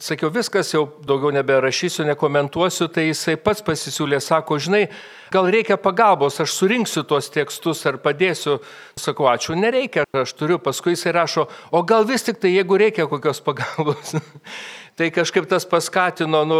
sakiau, 0.00 0.30
viskas, 0.32 0.70
jau 0.72 0.86
daugiau 1.04 1.28
neberašysiu, 1.36 2.06
nekomentuosiu, 2.08 2.86
tai 2.88 3.10
jisai 3.10 3.34
pats 3.36 3.60
pasisiūlė, 3.66 4.16
sako, 4.24 4.56
žinai, 4.64 4.86
gal 5.34 5.50
reikia 5.52 5.76
pagalbos, 5.76 6.38
aš 6.40 6.54
surinksiu 6.56 7.04
tuos 7.04 7.28
tekstus 7.34 7.84
ar 7.90 7.98
padėsiu. 8.00 8.56
Sakau, 8.96 9.28
ačiū, 9.28 9.52
nereikia, 9.60 10.06
aš 10.16 10.32
turiu, 10.38 10.56
paskui 10.62 10.94
jisai 10.94 11.12
rašo, 11.18 11.44
o 11.68 11.84
gal 11.84 12.08
vis 12.08 12.24
tik 12.24 12.40
tai, 12.40 12.54
jeigu 12.56 12.80
reikia 12.80 13.04
kokios 13.10 13.44
pagalbos. 13.44 14.16
Tai 14.96 15.10
kažkaip 15.12 15.44
tas 15.44 15.66
paskatino 15.68 16.38
nu, 16.48 16.58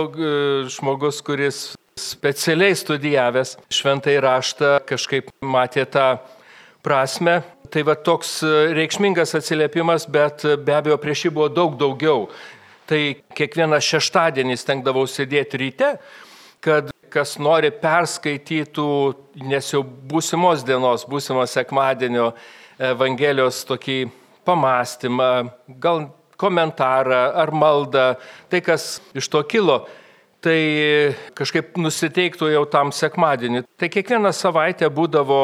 žmogus, 0.68 1.22
kuris 1.24 1.60
specialiai 1.96 2.74
studijavęs 2.76 3.54
šventai 3.72 4.18
raštą, 4.20 4.74
kažkaip 4.84 5.30
matė 5.40 5.86
tą 5.88 6.18
prasme. 6.84 7.38
Tai 7.72 7.82
va 7.88 7.94
toks 7.96 8.42
reikšmingas 8.76 9.32
atsiliepimas, 9.38 10.04
bet 10.12 10.44
be 10.66 10.74
abejo 10.76 10.98
prieš 11.00 11.24
jį 11.26 11.32
buvo 11.38 11.48
daug 11.48 11.78
daugiau. 11.80 12.26
Tai 12.86 13.00
kiekvieną 13.40 13.80
šeštadienį 13.82 14.58
stengdavau 14.60 15.06
sėdėti 15.08 15.62
ryte, 15.64 15.88
kad 16.60 16.92
kas 17.08 17.38
nori 17.40 17.72
perskaitytų, 17.72 18.90
nes 19.48 19.72
jau 19.72 19.80
būsimos 19.82 20.60
dienos, 20.68 21.08
būsimo 21.08 21.48
sekmadienio 21.48 22.34
Evangelijos 22.76 23.64
tokį 23.64 23.98
pamastymą, 24.44 25.48
gal 25.80 26.10
komentarą 26.40 27.22
ar 27.42 27.52
maldą, 27.52 28.08
tai 28.52 28.62
kas 28.64 28.98
iš 29.16 29.28
to 29.32 29.42
kilo, 29.48 29.82
tai 30.44 30.60
kažkaip 31.36 31.76
nusiteiktų 31.80 32.52
jau 32.52 32.64
tam 32.70 32.92
sekmadienį. 32.94 33.64
Tai 33.78 33.88
kiekvieną 33.92 34.32
savaitę 34.36 34.88
būdavo 34.92 35.40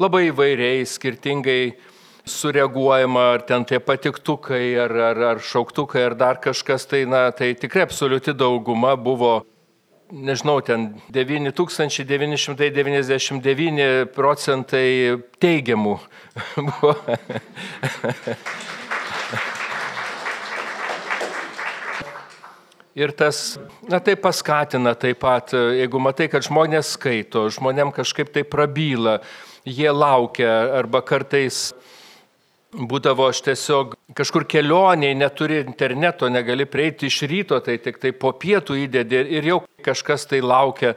labai 0.00 0.28
įvairiai, 0.30 0.84
skirtingai 0.86 1.62
sureaguojama, 2.30 3.24
ar 3.34 3.40
ten 3.48 3.64
tie 3.64 3.80
patiktukai, 3.82 4.76
ar, 4.78 4.92
ar, 5.10 5.18
ar 5.34 5.38
šauktukai, 5.44 6.02
ar 6.10 6.14
dar 6.14 6.36
kažkas, 6.42 6.86
tai, 6.88 7.04
na, 7.08 7.30
tai 7.36 7.54
tikrai 7.58 7.82
absoliuti 7.86 8.32
dauguma 8.36 8.96
buvo, 8.96 9.44
nežinau, 10.12 10.60
ten 10.64 10.94
9999 11.12 14.06
procentai 14.14 15.16
teigiamų 15.42 15.98
buvo. 16.68 16.94
Ir 22.98 23.12
tas, 23.14 23.54
na 23.86 24.00
tai 24.02 24.16
paskatina 24.18 24.96
taip 24.98 25.20
pat, 25.22 25.52
jeigu 25.54 26.00
matai, 26.02 26.26
kad 26.32 26.42
žmonės 26.42 26.96
skaito, 26.96 27.44
žmonėm 27.54 27.92
kažkaip 27.94 28.32
tai 28.34 28.42
prabyla, 28.42 29.20
jie 29.62 29.92
laukia 29.94 30.50
arba 30.80 30.98
kartais 31.06 31.68
būdavo 32.74 33.28
aš 33.30 33.44
tiesiog 33.46 33.94
kažkur 34.18 34.46
kelioniai, 34.50 35.14
neturi 35.18 35.60
interneto, 35.62 36.28
negali 36.30 36.66
prieiti 36.66 37.06
iš 37.06 37.22
ryto, 37.30 37.58
tai 37.62 37.78
tik 37.82 38.02
tai 38.02 38.10
po 38.10 38.32
pietų 38.34 38.78
įdėdė 38.86 39.22
ir 39.38 39.50
jau 39.52 39.62
kažkas 39.86 40.26
tai 40.30 40.42
laukia. 40.42 40.96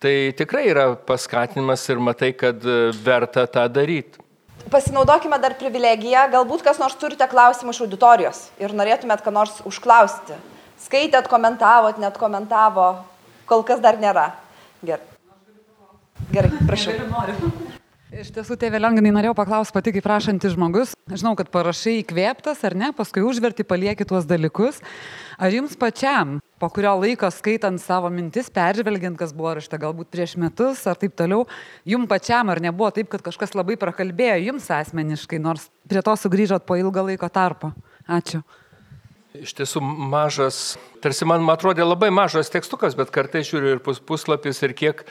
Tai 0.00 0.14
tikrai 0.36 0.66
yra 0.70 0.86
paskatinimas 0.96 1.84
ir 1.92 2.00
matai, 2.00 2.32
kad 2.32 2.64
verta 3.04 3.44
tą 3.48 3.66
daryti. 3.68 4.20
Pasinaudokime 4.70 5.40
dar 5.40 5.56
privilegiją, 5.60 6.28
galbūt 6.32 6.64
kas 6.64 6.80
nors 6.80 6.96
turite 7.00 7.24
klausimų 7.28 7.72
iš 7.72 7.84
auditorijos 7.84 8.46
ir 8.60 8.76
norėtumėt 8.76 9.24
ką 9.24 9.32
nors 9.32 9.60
užklausti. 9.68 10.36
Skaitėt, 10.80 11.28
komentavot, 11.28 11.98
net 12.00 12.16
komentavo, 12.20 12.92
kol 13.48 13.64
kas 13.68 13.82
dar 13.84 14.00
nėra. 14.00 14.30
Gerai. 14.80 15.04
Gerai, 16.32 16.50
prašau. 16.68 16.94
Iš 18.10 18.32
tiesų, 18.34 18.56
tėvė 18.58 18.80
Lenginai, 18.80 19.12
norėjau 19.14 19.36
paklausti 19.38 19.74
pati 19.76 19.92
kaip 19.94 20.02
prašantis 20.02 20.56
žmogus. 20.56 20.96
Žinau, 21.06 21.36
kad 21.38 21.46
parašai 21.54 22.00
įkvėptas 22.00 22.64
ar 22.66 22.74
ne, 22.74 22.88
paskui 22.96 23.22
užverti, 23.22 23.62
palieki 23.62 24.02
tuos 24.08 24.26
dalykus. 24.26 24.80
Ar 25.38 25.54
jums 25.54 25.76
pačiam, 25.78 26.40
po 26.58 26.66
kurio 26.74 26.96
laiko 26.98 27.30
skaitant 27.30 27.78
savo 27.78 28.10
mintis, 28.10 28.50
peržvelgiant, 28.50 29.14
kas 29.20 29.30
buvo 29.36 29.52
rašta 29.60 29.78
galbūt 29.78 30.10
prieš 30.10 30.34
metus 30.42 30.82
ar 30.90 30.98
taip 30.98 31.14
toliau, 31.18 31.44
jums 31.86 32.10
pačiam 32.10 32.50
ar 32.50 32.58
nebuvo 32.64 32.90
taip, 32.96 33.12
kad 33.14 33.22
kažkas 33.28 33.54
labai 33.54 33.78
prakalbėjo 33.78 34.40
jums 34.48 34.66
asmeniškai, 34.74 35.38
nors 35.46 35.68
prie 35.86 36.02
to 36.02 36.16
sugrįžot 36.18 36.66
po 36.66 36.80
ilgą 36.82 37.06
laiko 37.12 37.30
tarpo? 37.30 37.70
Ačiū. 38.10 38.42
Iš 39.30 39.52
tiesų 39.54 39.78
mažas, 39.84 40.74
tarsi 40.98 41.26
man 41.28 41.44
atrodė 41.52 41.84
labai 41.86 42.08
mažas 42.10 42.48
tekstukas, 42.50 42.96
bet 42.98 43.12
kartai 43.14 43.44
žiūriu 43.46 43.76
ir 43.76 43.82
pus, 43.84 44.00
puslapis 44.02 44.58
ir 44.66 44.74
kiek 44.74 45.04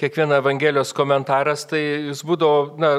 kiekviena 0.00 0.38
Evangelijos 0.40 0.94
komentaras, 0.96 1.66
tai 1.68 1.82
jis 2.08 2.22
būdavo, 2.24 2.78
na, 2.80 2.94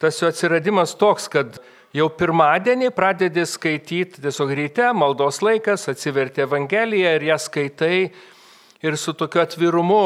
tas 0.00 0.16
jo 0.22 0.30
atsiradimas 0.32 0.96
toks, 0.96 1.28
kad 1.28 1.60
jau 1.92 2.08
pirmadienį 2.08 2.88
pradedi 2.96 3.44
skaityti 3.44 4.24
tiesiog 4.24 4.56
ryte, 4.56 4.88
maldos 4.96 5.42
laikas, 5.44 5.84
atsiverti 5.92 6.46
Evangeliją 6.46 7.14
ir 7.18 7.28
ją 7.28 7.40
skaitai 7.44 7.94
ir 8.80 8.96
su 8.96 9.12
tokiu 9.12 9.44
atvirumu, 9.44 10.02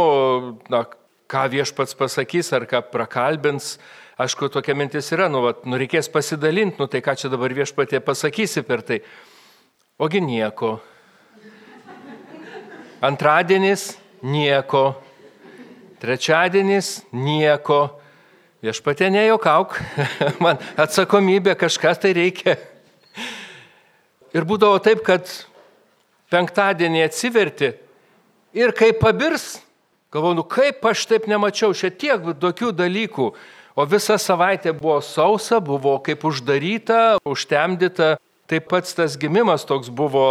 na, 0.73 0.83
ką 1.31 1.49
viešpats 1.55 1.95
pasakys 1.95 2.51
ar 2.59 2.67
ką 2.67 2.83
prakalbins. 2.91 3.77
Aišku, 4.19 4.51
tokia 4.51 4.75
mintis 4.75 5.15
yra, 5.15 5.31
nu, 5.31 5.47
vat, 5.47 5.63
nu 5.63 5.79
reikės 5.79 6.11
pasidalinti, 6.11 6.83
nu 6.83 6.91
tai 6.91 7.01
ką 7.07 7.15
čia 7.23 7.31
dabar 7.31 7.55
viešpatė 7.55 8.03
pasakysi 8.03 8.67
per 8.67 8.83
tai. 8.83 9.05
Ogi 10.03 10.19
nieko. 10.21 10.81
Antradienis 13.01 13.93
nieko. 14.27 14.97
Trečiadienis 16.03 17.05
nieko. 17.15 18.01
Viešpatė 18.67 19.13
nejuokauk, 19.15 19.77
man 20.43 20.59
atsakomybė 20.79 21.55
kažkas 21.61 22.03
tai 22.03 22.13
reikia. 22.19 22.57
Ir 24.35 24.47
būdavo 24.47 24.81
taip, 24.83 25.05
kad 25.07 25.31
penktadienį 26.35 27.05
atsiverti 27.07 27.71
ir 28.59 28.75
kai 28.75 28.91
pabirs, 28.99 29.61
galvoju, 30.11 30.41
nu 30.41 30.47
kaip 30.51 30.83
aš 30.91 31.07
taip 31.13 31.31
nemačiau, 31.31 31.71
šiek 31.71 31.95
tiek 32.03 32.27
tokių 32.43 32.75
dalykų. 32.75 33.31
O 33.79 33.87
visa 33.87 34.19
savaitė 34.19 34.75
buvo 34.75 34.99
sausa, 34.99 35.63
buvo 35.63 35.95
kaip 36.03 36.27
uždaryta, 36.27 37.23
užtemdyta. 37.23 38.17
Taip 38.53 38.67
pats 38.69 38.93
tas 38.99 39.17
gimimas 39.17 39.65
toks 39.65 39.89
buvo 39.89 40.27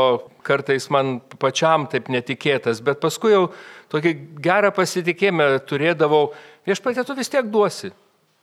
kartais 0.45 0.85
man 0.93 1.15
pačiam 1.41 1.87
taip 1.89 2.11
netikėtas, 2.13 2.83
bet 2.85 3.01
paskui 3.01 3.33
jau 3.33 3.47
tokį 3.89 4.13
gerą 4.45 4.69
pasitikėjimą 4.77 5.49
turėdavau, 5.65 6.27
viešpatė 6.69 7.07
tu 7.07 7.17
vis 7.17 7.33
tiek 7.33 7.49
duosi 7.49 7.89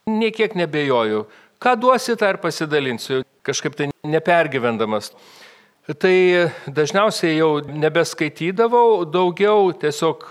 niekiek 0.08 0.54
nebejoju. 0.54 1.26
Ką 1.58 1.75
duosi, 1.80 2.16
tą 2.16 2.30
ir 2.32 2.38
pasidalinsiu, 2.42 3.23
kažkaip 3.47 3.76
tai 3.76 3.88
nepergyvendamas. 4.06 5.12
Tai 5.99 6.14
dažniausiai 6.68 7.38
jau 7.38 7.58
nebeskaitydavau, 7.64 9.04
daugiau 9.08 9.73
tiesiog 9.80 10.26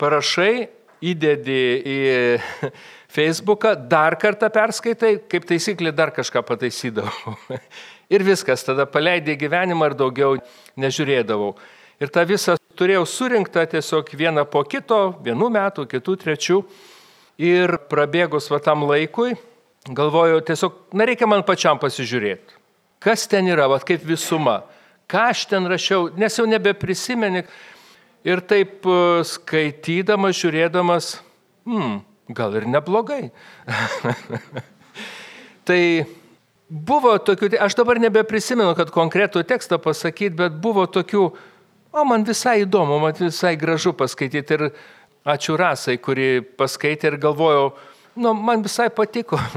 parašai, 0.00 0.68
įdedi 1.06 1.60
į 1.80 1.98
Facebooką, 3.16 3.74
dar 3.90 4.18
kartą 4.20 4.50
perskaitai, 4.52 5.16
kaip 5.30 5.48
taisyklė 5.48 5.92
dar 5.96 6.12
kažką 6.14 6.44
pataisydavau. 6.46 7.36
Ir 8.12 8.22
viskas, 8.22 8.62
tada 8.62 8.86
paleidai 8.86 9.34
gyvenimą 9.38 9.90
ir 9.90 9.96
daugiau 9.98 10.36
nežiūrėdavau. 10.78 11.56
Ir 11.98 12.12
tą 12.12 12.22
visą 12.28 12.54
turėjau 12.78 13.06
surinktą 13.08 13.64
tiesiog 13.72 14.12
vieną 14.14 14.44
po 14.52 14.62
kito, 14.68 15.16
vienų 15.24 15.48
metų, 15.54 15.86
kitų, 15.90 16.16
trečių. 16.22 16.60
Ir 17.42 17.76
prabėgus 17.90 18.46
va 18.52 18.60
tam 18.64 18.84
laikui, 18.88 19.34
galvoju, 19.88 20.40
tiesiog, 20.46 20.76
na 20.96 21.06
reikia 21.08 21.28
man 21.28 21.42
pačiam 21.44 21.80
pasižiūrėti, 21.80 22.56
kas 23.02 23.26
ten 23.28 23.48
yra, 23.50 23.66
va 23.68 23.80
kaip 23.84 24.04
visuma, 24.06 24.62
ką 25.10 25.26
aš 25.32 25.46
ten 25.50 25.66
rašiau, 25.68 26.10
nes 26.16 26.38
jau 26.38 26.46
nebeprisimeni. 26.48 27.44
Ir 28.26 28.40
taip 28.42 28.82
e, 28.90 29.22
skaitydamas, 29.22 30.34
žiūrėdamas, 30.40 31.10
hmm, 31.68 32.00
gal 32.34 32.56
ir 32.58 32.64
neblogai. 32.66 33.28
tai 35.68 35.80
buvo 36.68 37.14
tokių, 37.18 37.52
aš 37.62 37.76
dabar 37.78 38.00
nebeprisimenu, 38.02 38.74
kad 38.78 38.90
konkretų 38.94 39.44
tekstą 39.46 39.78
pasakyti, 39.82 40.34
bet 40.38 40.58
buvo 40.62 40.86
tokių, 40.90 41.26
o 41.96 42.04
man 42.04 42.26
visai 42.26 42.60
įdomu, 42.64 42.98
man 43.02 43.16
visai 43.18 43.56
gražu 43.60 43.94
paskaityti. 43.96 44.58
Ir 44.58 44.70
Ačiū 45.26 45.56
Rasai, 45.58 45.96
kuri 45.98 46.38
paskaitė 46.38 47.10
ir 47.10 47.16
galvojau, 47.18 47.72
nu, 48.22 48.30
man 48.30 48.60
visai 48.62 48.86
patiko. 48.94 49.40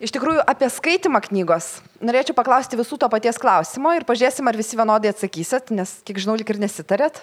Iš 0.00 0.14
tikrųjų, 0.16 0.40
apie 0.48 0.70
skaitimą 0.72 1.20
knygos. 1.26 1.82
Norėčiau 2.00 2.32
paklausti 2.38 2.78
visų 2.80 2.96
to 3.02 3.10
paties 3.12 3.36
klausimo 3.36 3.92
ir 3.92 4.06
pažiūrėsim, 4.08 4.48
ar 4.48 4.56
visi 4.56 4.80
vienodai 4.80 5.12
atsakysit, 5.12 5.74
nes, 5.76 5.92
kiek 6.08 6.22
žinau, 6.24 6.38
lik 6.40 6.54
ir 6.54 6.62
nesitarėt. 6.62 7.20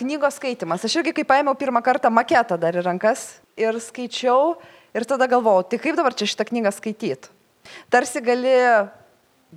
Knygos 0.00 0.42
skaitimas. 0.42 0.82
Aš 0.82 0.98
irgi, 0.98 1.14
kai 1.14 1.28
paėmiau 1.30 1.54
pirmą 1.58 1.78
kartą 1.86 2.10
maketą 2.10 2.58
dar 2.58 2.74
į 2.74 2.82
rankas 2.82 3.38
ir 3.54 3.78
skaičiau 3.78 4.56
ir 4.98 5.08
tada 5.08 5.28
galvojau, 5.30 5.66
tai 5.70 5.80
kaip 5.82 5.98
dabar 5.98 6.16
čia 6.16 6.28
šitą 6.30 6.48
knygą 6.48 6.72
skaityti. 6.74 7.30
Tarsi 7.92 8.22
gali 8.24 8.54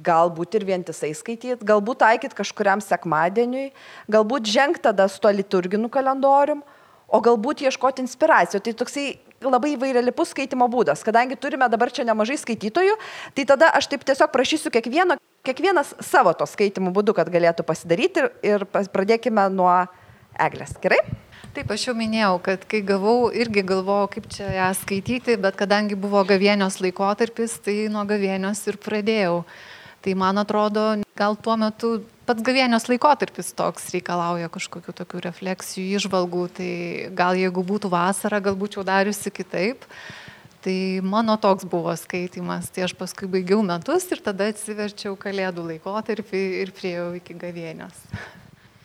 galbūt 0.05 0.55
ir 0.55 0.65
vientisai 0.67 1.11
skaityti, 1.15 1.65
galbūt 1.67 2.01
taikyti 2.03 2.37
kažkuriam 2.37 2.83
sekmadieniui, 2.83 3.71
galbūt 4.11 4.47
žengti 4.47 4.85
tada 4.87 5.07
su 5.11 5.19
to 5.23 5.31
liturginiu 5.35 5.91
kalendorium, 5.91 6.63
o 7.11 7.19
galbūt 7.19 7.65
ieškoti 7.65 8.05
inspiracijų. 8.05 8.61
Tai 8.63 8.73
toksai 8.79 9.05
labai 9.43 9.73
įvairialipus 9.75 10.31
skaitimo 10.31 10.67
būdas. 10.71 11.03
Kadangi 11.03 11.35
turime 11.39 11.67
dabar 11.71 11.91
čia 11.91 12.05
nemažai 12.07 12.37
skaitytojų, 12.39 12.95
tai 13.35 13.47
tada 13.49 13.71
aš 13.75 13.89
taip 13.91 14.05
tiesiog 14.07 14.31
prašysiu 14.31 14.71
kiekvieno, 14.71 15.17
kiekvienas 15.47 15.95
savo 16.07 16.31
to 16.37 16.47
skaitimo 16.47 16.93
būdu, 16.95 17.15
kad 17.17 17.31
galėtų 17.33 17.65
pasidaryti 17.67 18.23
ir, 18.23 18.31
ir 18.45 18.65
pradėkime 18.71 19.49
nuo 19.51 19.73
eglės. 20.39 20.77
Gerai? 20.83 21.01
Taip, 21.51 21.67
aš 21.73 21.89
jau 21.89 21.93
minėjau, 21.99 22.37
kad 22.45 22.61
kai 22.71 22.79
gavau, 22.87 23.27
irgi 23.35 23.59
galvojau, 23.67 24.07
kaip 24.13 24.29
čia 24.31 24.45
ją 24.55 24.69
skaityti, 24.79 25.35
bet 25.35 25.57
kadangi 25.59 25.97
buvo 25.99 26.21
gavienios 26.23 26.77
laikotarpis, 26.79 27.57
tai 27.65 27.89
nuo 27.91 28.05
gavienios 28.07 28.61
ir 28.71 28.77
pradėjau. 28.79 29.41
Tai 30.01 30.13
man 30.15 30.39
atrodo, 30.39 30.85
gal 31.19 31.35
tuo 31.35 31.57
metu 31.59 31.91
pats 32.25 32.47
gavienios 32.47 32.87
laikotarpis 32.87 33.51
toks 33.59 33.91
reikalauja 33.91 34.47
kažkokių 34.53 34.95
tokių 35.01 35.25
refleksijų, 35.27 35.99
išvalgų, 35.99 36.47
tai 36.55 36.71
gal 37.19 37.35
jeigu 37.35 37.67
būtų 37.67 37.91
vasara, 37.91 38.39
gal 38.39 38.55
būčiau 38.55 38.87
dariusi 38.87 39.35
kitaip. 39.35 39.83
Tai 40.63 40.77
mano 41.03 41.35
toks 41.41 41.67
buvo 41.67 41.91
skaitimas, 41.99 42.71
tai 42.71 42.87
aš 42.87 42.95
paskui 42.95 43.27
baigiau 43.27 43.59
metus 43.65 44.07
ir 44.07 44.23
tada 44.23 44.47
atsiverčiau 44.53 45.19
kalėdų 45.19 45.67
laikotarpį 45.73 46.45
ir 46.61 46.71
priejau 46.79 47.11
iki 47.19 47.35
gavienios. 47.35 48.07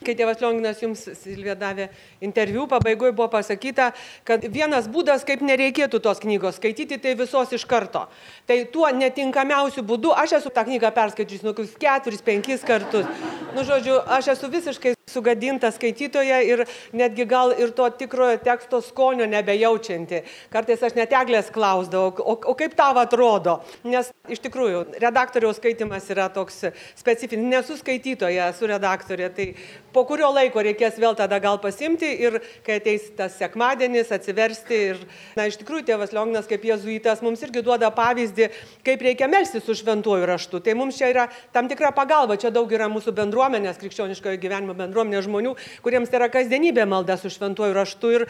Kai 0.07 0.15
tėvas 0.15 0.39
Lionginas 0.39 0.79
jums, 0.83 1.03
Silvija, 1.19 1.57
davė 1.59 1.89
interviu, 2.23 2.69
pabaigoje 2.71 3.15
buvo 3.17 3.27
pasakyta, 3.33 3.89
kad 4.29 4.45
vienas 4.55 4.87
būdas, 4.93 5.27
kaip 5.27 5.43
nereikėtų 5.43 5.99
tos 6.05 6.23
knygos 6.23 6.61
skaityti, 6.61 7.01
tai 7.03 7.17
visos 7.19 7.55
iš 7.57 7.67
karto. 7.67 8.05
Tai 8.47 8.61
tuo 8.71 8.87
netinkamiausiu 8.95 9.83
būdu, 9.87 10.15
aš 10.15 10.39
esu 10.41 10.55
tą 10.55 10.67
knygą 10.69 10.93
perskaičius 10.95 11.43
nu 11.47 11.57
keturis, 11.57 12.23
penkis 12.23 12.63
kartus. 12.67 13.09
Nu, 13.57 13.67
žodžiu, 13.67 13.99
aš 14.19 14.37
esu 14.37 14.53
visiškai 14.53 14.96
sugadinta 15.17 15.71
skaitytoja 15.71 16.41
ir 16.43 16.65
netgi 16.91 17.25
gal 17.31 17.53
ir 17.55 17.71
to 17.79 17.87
tikrojo 17.95 18.41
teksto 18.43 18.81
skonio 18.83 19.29
nebejaučianti. 19.31 20.19
Kartais 20.51 20.81
aš 20.83 20.97
net 20.99 21.13
eglės 21.15 21.53
klausdavau, 21.55 22.11
o, 22.19 22.35
o 22.35 22.55
kaip 22.59 22.75
tau 22.75 22.99
atrodo? 22.99 23.61
Nes 23.87 24.11
iš 24.27 24.43
tikrųjų, 24.43 24.81
redaktoriaus 24.99 25.61
skaitimas 25.61 26.09
yra 26.11 26.27
toks 26.35 26.65
specifinis, 26.99 27.47
nesu 27.53 27.77
skaitytoja, 27.79 28.49
esu 28.51 28.67
redaktorė, 28.67 29.29
tai 29.37 29.47
po 29.95 30.03
kurio 30.09 30.33
laiko 30.35 30.65
reikės 30.67 30.99
vėl 30.99 31.15
tada 31.15 31.39
gal 31.39 31.61
pasimti 31.63 32.11
ir 32.27 32.41
kai 32.67 32.81
ateis 32.81 33.07
tas 33.15 33.39
sekmadienis, 33.39 34.11
atsiversti. 34.11 34.83
Ir, 34.91 35.01
na, 35.39 35.47
iš 35.47 35.61
tikrųjų, 35.63 35.87
tėvas 35.93 36.17
Lionginas 36.19 36.51
kaip 36.51 36.67
jezuitas 36.67 37.23
mums 37.23 37.47
irgi 37.47 37.63
duoda 37.63 37.93
pavyzdį, 37.95 38.51
kaip 38.83 39.07
reikia 39.07 39.31
melstis 39.31 39.63
su 39.63 39.79
šventuoju 39.79 40.27
raštu. 40.35 40.65
Tai 40.67 40.77
mums 40.83 40.99
čia 40.99 41.15
yra 41.15 41.31
tam 41.55 41.71
tikra 41.71 41.95
pagalba, 41.95 42.35
čia 42.43 42.51
daug 42.51 42.75
yra 42.75 42.91
mūsų 42.91 43.15
bendruomenės, 43.17 43.79
krikščioniškojo 43.79 44.43
gyvenimo 44.43 44.75
bendruomenės 44.75 44.96
bendruomenė 44.97 45.25
žmonių, 45.27 45.57
kuriems 45.85 46.11
tai 46.11 46.21
yra 46.21 46.31
kasdienybė 46.33 46.87
malda 46.89 47.17
su 47.21 47.31
šventuoju 47.33 47.77
raštu 47.77 48.13
ir 48.17 48.27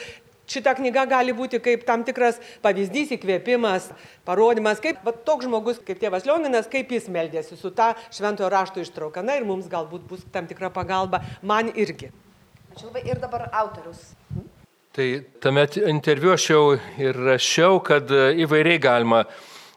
šita 0.50 0.76
knyga 0.79 1.07
gali 1.11 1.35
būti 1.35 1.61
kaip 1.62 1.85
tam 1.87 2.05
tikras 2.07 2.38
pavyzdys, 2.62 3.14
įkvėpimas, 3.16 3.90
parodimas, 4.26 4.81
kaip 4.83 5.02
va, 5.07 5.12
toks 5.12 5.46
žmogus 5.46 5.81
kaip 5.87 5.98
tėvas 6.02 6.26
Lioninas, 6.26 6.68
kaip 6.70 6.90
jis 6.90 7.09
meldėsi 7.11 7.59
su 7.59 7.70
ta 7.70 7.94
šventojo 8.14 8.50
rašto 8.50 8.83
ištrauka. 8.83 9.22
Na 9.22 9.38
ir 9.38 9.46
mums 9.46 9.66
galbūt 9.70 10.07
bus 10.07 10.22
tam 10.33 10.46
tikra 10.46 10.70
pagalba, 10.70 11.22
man 11.42 11.72
irgi. 11.74 12.12
Ačiū 12.74 12.90
labai. 12.90 13.02
Ir 13.09 13.18
dabar 13.22 13.48
autorius. 13.52 14.12
Tai 14.96 15.09
tame 15.42 15.66
interviu 15.90 16.33
aš 16.33 16.46
jau 16.50 16.62
ir 17.02 17.18
rašiau, 17.26 17.83
kad 17.85 18.09
įvairiai 18.11 18.81
galima 18.81 19.26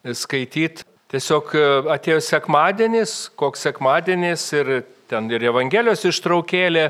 skaityti. 0.06 0.86
Tiesiog 1.10 1.56
atėjo 1.90 2.20
sekmadienis, 2.22 3.32
koks 3.34 3.66
sekmadienis 3.66 4.44
ir 4.54 4.68
ten 5.10 5.30
ir 5.34 5.48
Evangelijos 5.50 6.06
ištraukėlė. 6.06 6.90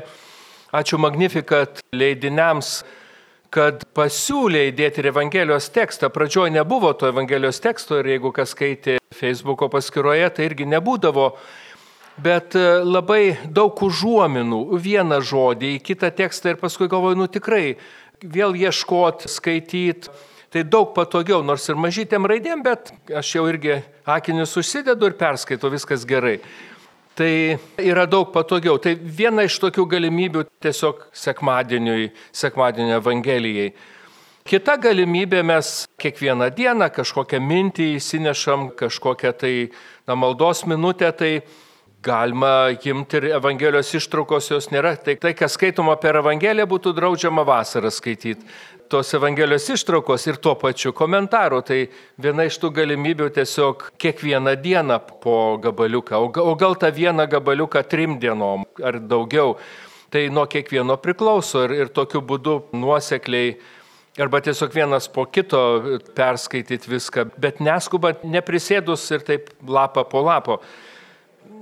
Ačiū 0.76 1.00
Magnifikat 1.02 1.80
leidiniams, 1.96 2.82
kad 3.50 3.82
pasiūlė 3.96 4.68
įdėti 4.68 5.02
ir 5.02 5.10
Evangelijos 5.10 5.70
tekstą. 5.74 6.12
Pradžioje 6.14 6.52
nebuvo 6.54 6.92
to 6.94 7.08
Evangelijos 7.10 7.58
teksto 7.64 7.98
ir 7.98 8.12
jeigu 8.12 8.30
kas 8.36 8.52
skaitė 8.54 9.00
Facebooko 9.16 9.70
paskyroje, 9.72 10.28
tai 10.36 10.46
irgi 10.50 10.68
nebūdavo. 10.70 11.32
Bet 12.20 12.54
e, 12.58 12.64
labai 12.84 13.40
daug 13.48 13.78
užuominų, 13.82 14.60
vieną 14.84 15.22
žodį 15.24 15.74
į 15.78 15.84
kitą 15.88 16.12
tekstą 16.14 16.52
ir 16.52 16.60
paskui 16.60 16.90
galvoju, 16.92 17.18
nu 17.18 17.26
tikrai, 17.32 17.78
vėl 18.20 18.54
ieškot, 18.58 19.24
skaityti. 19.32 20.12
Tai 20.50 20.64
daug 20.66 20.90
patogiau, 20.96 21.44
nors 21.46 21.68
ir 21.70 21.78
mažytėm 21.78 22.26
raidėm, 22.26 22.64
bet 22.66 22.90
aš 23.14 23.36
jau 23.36 23.44
irgi 23.46 23.76
akinius 24.02 24.56
užsidedu 24.58 25.06
ir 25.06 25.14
perskaitau, 25.18 25.70
viskas 25.70 26.02
gerai 26.02 26.40
tai 27.20 27.58
yra 27.84 28.06
daug 28.08 28.30
patogiau. 28.32 28.78
Tai 28.80 28.94
viena 28.96 29.44
iš 29.44 29.58
tokių 29.60 29.84
galimybių 29.94 30.46
tiesiog 30.64 31.06
sekmadieniui, 31.12 32.10
sekmadienio 32.32 32.96
Evangelijai. 33.00 33.74
Kita 34.50 34.78
galimybė 34.80 35.42
mes 35.44 35.84
kiekvieną 36.00 36.48
dieną 36.56 36.88
kažkokią 36.96 37.42
mintį 37.44 37.90
įsinešam, 37.98 38.70
kažkokią 38.78 39.34
tai 39.36 39.52
na, 40.08 40.16
maldos 40.16 40.64
minutę, 40.66 41.12
tai 41.12 41.32
galima 42.02 42.72
imti 42.72 43.20
ir 43.20 43.28
Evangelijos 43.36 43.92
ištraukos, 44.00 44.48
jos 44.50 44.70
nėra. 44.72 44.96
Tai, 44.96 45.18
tai 45.20 45.34
kas 45.36 45.58
skaitoma 45.58 45.98
per 46.00 46.22
Evangeliją, 46.22 46.66
būtų 46.72 46.94
draudžiama 46.96 47.44
vasarą 47.46 47.92
skaityti. 47.92 48.48
Tos 48.90 49.14
Evangelijos 49.14 49.68
ištraukos 49.70 50.24
ir 50.26 50.40
tuo 50.42 50.56
pačiu 50.58 50.90
komentaru. 50.96 51.60
Tai 51.62 51.78
viena 52.18 52.46
iš 52.48 52.56
tų 52.58 52.72
galimybių 52.74 53.28
tiesiog 53.36 53.84
kiekvieną 54.02 54.56
dieną 54.58 54.96
po 55.22 55.36
gabaliuką, 55.62 56.18
o 56.18 56.56
gal 56.58 56.74
tą 56.74 56.90
vieną 56.96 57.28
gabaliuką 57.30 57.84
trim 57.86 58.18
dienom 58.18 58.66
ar 58.82 58.98
daugiau. 58.98 59.54
Tai 60.10 60.24
nuo 60.34 60.48
kiekvieno 60.50 60.98
priklauso 60.98 61.62
ir, 61.68 61.76
ir 61.84 61.94
tokiu 61.94 62.18
būdu 62.18 62.56
nuosekliai 62.74 63.54
arba 64.18 64.42
tiesiog 64.42 64.74
vienas 64.74 65.06
po 65.06 65.22
kito 65.30 65.62
perskaityti 66.18 66.90
viską, 66.90 67.28
bet 67.38 67.62
neskubant, 67.62 68.26
neprisėdus 68.26 69.06
ir 69.14 69.22
taip 69.22 69.52
lapą 69.70 70.02
po 70.10 70.26
lapo 70.26 70.58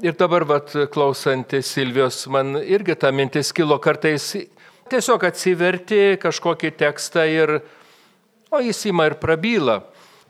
ir 0.02 0.14
dabar, 0.18 0.44
vat, 0.46 0.72
klausantis 0.92 1.70
Silvijos, 1.74 2.22
man 2.30 2.56
irgi 2.62 2.96
ta 2.98 3.10
mintis 3.14 3.50
kilo 3.52 3.78
kartais 3.82 4.32
tiesiog 4.90 5.24
atsiverti 5.28 6.18
kažkokį 6.22 6.72
tekstą 6.80 7.24
ir, 7.30 7.54
o 8.50 8.60
jis 8.64 8.84
įma 8.90 9.10
ir 9.10 9.18
prabyla. 9.20 9.82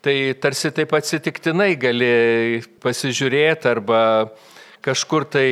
Tai 0.03 0.15
tarsi 0.39 0.71
taip 0.71 0.93
atsitiktinai 0.95 1.73
gali 1.81 2.61
pasižiūrėti 2.83 3.67
arba 3.71 4.01
kažkur 4.85 5.27
tai 5.27 5.49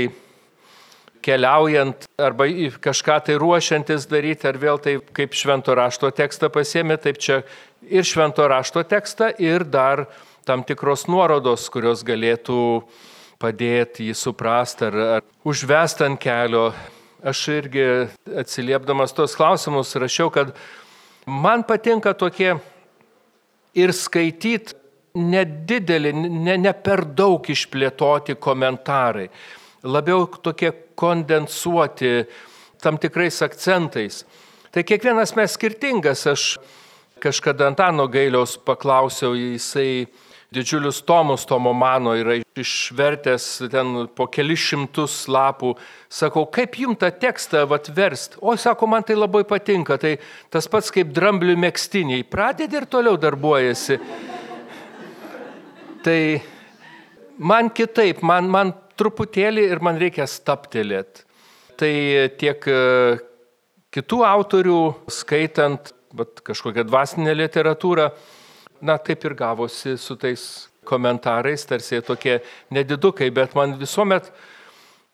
keliaujant 1.26 2.06
arba 2.22 2.46
kažką 2.82 3.16
tai 3.26 3.34
ruošiantis 3.42 4.06
daryti, 4.06 4.46
ar 4.46 4.58
vėl 4.62 4.78
tai 4.82 4.96
kaip 5.16 5.34
švento 5.34 5.74
rašto 5.74 6.12
tekstą 6.14 6.50
pasiemi, 6.54 6.98
taip 7.02 7.18
čia 7.18 7.40
ir 7.82 8.06
švento 8.06 8.46
rašto 8.46 8.84
tekstą, 8.86 9.32
ir 9.42 9.66
dar 9.66 10.06
tam 10.46 10.62
tikros 10.62 11.08
nuorodos, 11.10 11.66
kurios 11.74 12.06
galėtų 12.06 12.60
padėti 13.42 14.06
jį 14.10 14.14
suprasti 14.16 14.86
ar, 14.86 15.00
ar 15.18 15.26
užvest 15.44 16.04
ant 16.06 16.20
kelio. 16.22 16.70
Aš 17.24 17.48
irgi 17.48 17.84
atsiliepdamas 18.36 19.14
tos 19.16 19.36
klausimus 19.38 19.94
rašiau, 19.96 20.28
kad 20.30 20.52
man 21.26 21.62
patinka 21.64 22.12
tokie 22.12 22.58
ir 23.76 23.92
skaityti 23.96 24.76
nedidelį, 25.16 26.12
ne, 26.12 26.56
ne 26.60 26.72
per 26.76 27.06
daug 27.16 27.46
išplėtoti 27.48 28.36
komentarai, 28.36 29.30
labiau 29.88 30.26
tokie 30.44 30.74
kondensuoti 30.96 32.26
tam 32.84 33.00
tikrais 33.00 33.40
akcentais. 33.42 34.24
Tai 34.72 34.84
kiekvienas 34.84 35.32
mes 35.38 35.56
skirtingas. 35.56 36.26
Aš 36.28 36.42
kažkada 37.22 37.70
Antano 37.70 38.04
Gailiaus 38.12 38.58
paklausiau, 38.60 39.32
jisai 39.32 40.04
didžiulius 40.54 41.02
tomus 41.02 41.46
Tomo 41.46 41.72
mano 41.72 42.14
yra 42.16 42.36
išvertęs 42.38 43.46
ten 43.72 44.06
po 44.16 44.28
kelis 44.32 44.62
šimtus 44.70 45.26
lapų. 45.32 45.74
Sakau, 46.08 46.46
kaip 46.52 46.78
jums 46.80 47.00
tą 47.02 47.10
tekstą 47.10 47.64
atverst? 47.76 48.38
O, 48.40 48.56
sako, 48.56 48.88
man 48.90 49.04
tai 49.06 49.18
labai 49.18 49.44
patinka. 49.48 49.98
Tai 50.00 50.16
tas 50.52 50.68
pats 50.70 50.92
kaip 50.94 51.12
dramblių 51.16 51.56
mėgstiniai. 51.66 52.26
Pradedi 52.30 52.78
ir 52.78 52.88
toliau 52.90 53.18
darbuojasi. 53.20 53.98
Tai 56.06 56.20
man 57.38 57.70
kitaip, 57.74 58.22
man, 58.22 58.48
man 58.48 58.72
truputėlį 58.96 59.66
ir 59.72 59.82
man 59.84 59.98
reikia 60.00 60.28
staptelėti. 60.30 61.24
Tai 61.76 61.92
tiek 62.40 62.68
e, 62.72 62.78
kitų 63.92 64.22
autorių 64.24 64.80
skaitant, 65.12 65.92
bet 66.16 66.40
kažkokią 66.46 66.86
dvasinę 66.88 67.34
literatūrą, 67.36 68.08
na 68.80 68.98
taip 68.98 69.24
ir 69.24 69.34
gavosi 69.34 69.96
su 69.98 70.16
tais 70.16 70.68
komentarais, 70.86 71.66
tarsi 71.66 72.00
tokie 72.04 72.40
nedidukai, 72.70 73.30
bet 73.34 73.54
man 73.58 73.74
visuomet 73.78 74.30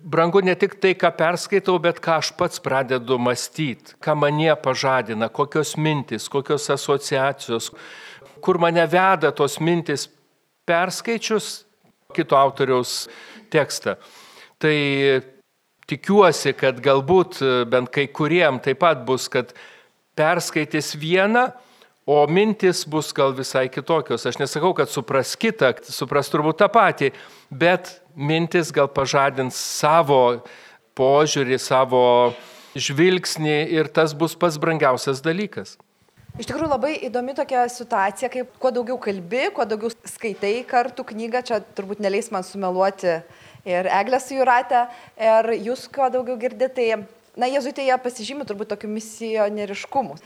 brangu 0.03 0.43
ne 0.45 0.55
tik 0.59 0.77
tai, 0.83 0.95
ką 0.99 1.13
perskaitau, 1.17 1.79
bet 1.83 2.01
ką 2.03 2.19
aš 2.21 2.33
pats 2.39 2.63
pradedu 2.63 3.19
mąstyti, 3.23 3.97
ką 4.03 4.17
mane 4.19 4.55
pažadina, 4.63 5.31
kokios 5.31 5.77
mintis, 5.77 6.29
kokios 6.29 6.69
asociacijos, 6.75 7.71
kur 8.43 8.59
mane 8.59 8.85
veda 8.91 9.33
tos 9.33 9.59
mintis 9.63 10.09
perskaičius 10.67 11.63
kito 12.13 12.37
autoriaus 12.37 13.07
tekstą. 13.53 13.97
Tai 14.61 14.77
tikiuosi, 15.91 16.53
kad 16.59 16.81
galbūt 16.83 17.41
bent 17.71 17.91
kai 17.95 18.09
kuriem 18.15 18.61
taip 18.63 18.83
pat 18.83 19.05
bus, 19.07 19.29
kad 19.33 19.55
perskaitys 20.19 20.93
vieną, 20.99 21.49
O 22.07 22.27
mintis 22.27 22.83
bus 22.85 23.13
gal 23.15 23.31
visai 23.31 23.69
kitokios. 23.71 24.27
Aš 24.27 24.41
nesakau, 24.41 24.73
kad 24.75 24.91
supras 24.91 25.37
kitą, 25.39 25.71
supras 25.87 26.31
turbūt 26.33 26.59
tą 26.59 26.67
patį, 26.73 27.13
bet 27.47 27.93
mintis 28.19 28.73
gal 28.75 28.91
pažadins 28.91 29.55
savo 29.55 30.43
požiūrį, 30.99 31.61
savo 31.63 32.03
žvilgsnį 32.75 33.55
ir 33.79 33.91
tas 33.95 34.17
bus 34.19 34.35
pats 34.35 34.59
brangiausias 34.59 35.23
dalykas. 35.23 35.77
Iš 36.41 36.49
tikrųjų 36.49 36.73
labai 36.73 36.93
įdomi 37.07 37.37
tokia 37.37 37.67
situacija, 37.69 38.31
kaip 38.33 38.55
kuo 38.59 38.71
daugiau 38.73 38.97
kalbi, 38.99 39.51
kuo 39.55 39.67
daugiau 39.69 39.93
skaitai 40.09 40.63
kartų 40.67 41.05
knygą, 41.11 41.43
čia 41.45 41.59
turbūt 41.77 42.01
neleis 42.01 42.33
man 42.33 42.43
sumeluoti 42.49 43.19
ir 43.69 43.89
Eglė 44.01 44.19
su 44.19 44.39
Jurate, 44.39 44.87
ir 45.21 45.51
jūs 45.69 45.85
kuo 45.93 46.09
daugiau 46.11 46.39
girdite, 46.41 46.73
tai, 46.73 47.05
na, 47.37 47.51
jezuitai 47.53 47.85
jie 47.91 47.99
pasižymi 48.01 48.49
turbūt 48.49 48.73
tokiu 48.73 48.89
misionieriškumu. 48.95 50.17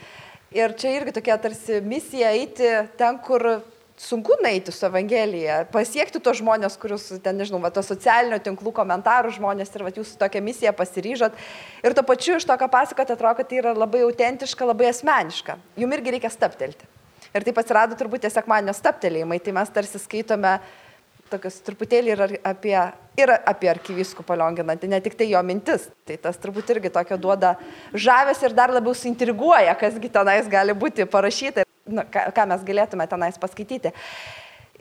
Ir 0.55 0.71
čia 0.79 0.93
irgi 0.95 1.11
tokia 1.17 1.35
tarsi 1.43 1.81
misija 1.83 2.29
eiti 2.31 2.69
ten, 2.99 3.17
kur 3.19 3.59
sunku 3.97 4.37
nueiti 4.39 4.71
su 4.71 4.85
Evangelija, 4.85 5.63
pasiekti 5.73 6.21
tos 6.23 6.37
žmonės, 6.39 6.77
kurius 6.79 7.09
ten, 7.23 7.35
nežinau, 7.41 7.59
va, 7.63 7.71
to 7.73 7.81
socialinio 7.83 8.37
tinklų 8.45 8.71
komentarų 8.77 9.33
žmonės 9.39 9.73
ir 9.73 9.83
va, 9.83 9.91
jūs 9.91 10.13
tokią 10.21 10.41
misiją 10.45 10.71
pasiryžot. 10.77 11.35
Ir 11.83 11.95
to 11.97 12.05
pačiu 12.05 12.37
iš 12.37 12.45
to, 12.47 12.55
ką 12.61 12.69
pasakote, 12.71 13.17
atrodo, 13.17 13.39
kad 13.41 13.49
tai 13.49 13.59
yra 13.63 13.73
labai 13.75 14.05
autentiška, 14.05 14.69
labai 14.69 14.91
asmeniška. 14.93 15.57
Jums 15.81 15.97
irgi 15.97 16.13
reikia 16.15 16.31
staptelti. 16.31 16.87
Ir 17.33 17.43
taip 17.43 17.57
atsirado 17.59 17.97
turbūt 17.97 18.23
tiesiog 18.23 18.47
manio 18.47 18.75
staptelėjimai, 18.77 19.41
tai 19.43 19.55
mes 19.57 19.73
tarsi 19.73 19.99
skaitome 19.99 20.59
tokius 21.31 21.59
truputėlį 21.65 22.13
ir 22.13 22.23
apie, 22.47 22.75
ir 23.19 23.33
apie 23.37 23.69
arkivyskupą 23.71 24.37
Lionginą, 24.39 24.77
tai 24.79 24.89
ne 24.91 24.99
tik 25.03 25.17
tai 25.19 25.29
jo 25.31 25.41
mintis, 25.45 25.89
tai 26.07 26.17
tas 26.21 26.39
turbūt 26.41 26.71
irgi 26.75 26.91
tokio 26.93 27.17
duoda 27.21 27.55
žavės 27.93 28.41
ir 28.45 28.55
dar 28.57 28.73
labiau 28.73 28.95
suintriguoja, 28.97 29.75
kasgi 29.79 30.11
tenais 30.13 30.49
gali 30.51 30.75
būti 30.77 31.07
parašyta, 31.09 31.67
na, 31.87 32.05
ką, 32.07 32.29
ką 32.35 32.47
mes 32.53 32.65
galėtume 32.67 33.07
tenais 33.09 33.39
paskaityti. 33.41 33.93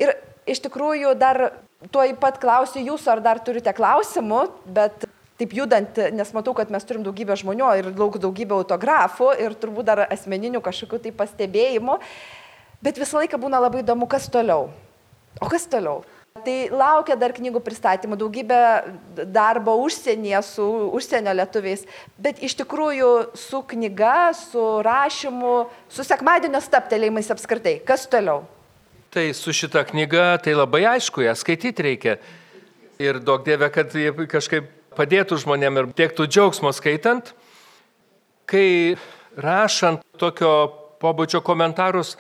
Ir 0.03 0.15
iš 0.49 0.63
tikrųjų 0.67 1.15
dar 1.19 1.51
tuo 1.93 2.05
pat 2.21 2.41
klausiu 2.43 2.83
jūsų, 2.85 3.13
ar 3.17 3.23
dar 3.25 3.43
turite 3.45 3.73
klausimų, 3.77 4.47
bet 4.79 5.07
taip 5.37 5.53
judant, 5.53 6.01
nes 6.17 6.33
matau, 6.33 6.55
kad 6.57 6.71
mes 6.73 6.85
turim 6.89 7.05
daugybę 7.05 7.37
žmonių 7.37 7.71
ir 7.81 7.91
daug 7.97 8.17
daugybę 8.21 8.57
autografų 8.57 9.35
ir 9.45 9.57
turbūt 9.61 9.89
dar 9.91 10.07
asmeninių 10.09 10.63
kažkokių 10.65 11.03
tai 11.05 11.13
pastebėjimų, 11.17 11.99
bet 12.85 13.01
visą 13.01 13.21
laiką 13.21 13.41
būna 13.41 13.61
labai 13.61 13.85
įdomu, 13.85 14.09
kas 14.09 14.31
toliau. 14.33 14.71
O 15.41 15.51
kas 15.53 15.69
toliau? 15.69 16.01
Tai 16.45 16.57
laukia 16.75 17.17
dar 17.19 17.33
knygų 17.37 17.61
pristatymų, 17.65 18.19
daugybė 18.21 18.61
darbo 19.33 19.77
užsienyje 19.85 20.43
su 20.47 20.67
užsienio 20.97 21.35
lietuviais, 21.39 21.87
bet 22.21 22.43
iš 22.45 22.57
tikrųjų 22.61 23.11
su 23.39 23.63
knyga, 23.73 24.33
su 24.37 24.65
rašymu, 24.87 25.55
su 25.93 26.07
sekmadienio 26.07 26.61
staptelėjimais 26.65 27.33
apskritai. 27.35 27.79
Kas 27.87 28.07
toliau? 28.11 28.45
Tai 29.15 29.29
su 29.33 29.55
šita 29.57 29.87
knyga, 29.89 30.35
tai 30.45 30.57
labai 30.57 30.85
aišku, 30.97 31.25
ją 31.25 31.33
skaityti 31.39 31.87
reikia. 31.87 32.17
Ir 33.01 33.21
daug 33.25 33.45
dievė, 33.47 33.71
kad 33.73 33.95
jie 33.97 34.11
kažkaip 34.29 34.69
padėtų 34.97 35.39
žmonėm 35.43 35.81
ir 35.81 35.93
tiektų 35.97 36.27
džiaugsmo 36.29 36.73
skaitant. 36.77 37.33
Kai 38.49 38.97
rašant 39.37 40.05
tokio 40.21 40.53
pobūdžio 41.01 41.43
komentarus, 41.45 42.15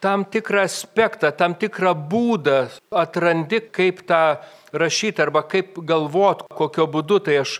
tam 0.00 0.24
tikrą 0.24 0.62
aspektą, 0.66 1.32
tam 1.34 1.56
tikrą 1.58 1.94
būdą 2.10 2.68
atrandi, 2.90 3.60
kaip 3.74 4.04
tą 4.06 4.38
rašyti 4.72 5.22
arba 5.22 5.42
kaip 5.42 5.80
galvot, 5.86 6.46
kokio 6.54 6.86
būdu. 6.90 7.20
Tai 7.26 7.40
aš 7.42 7.58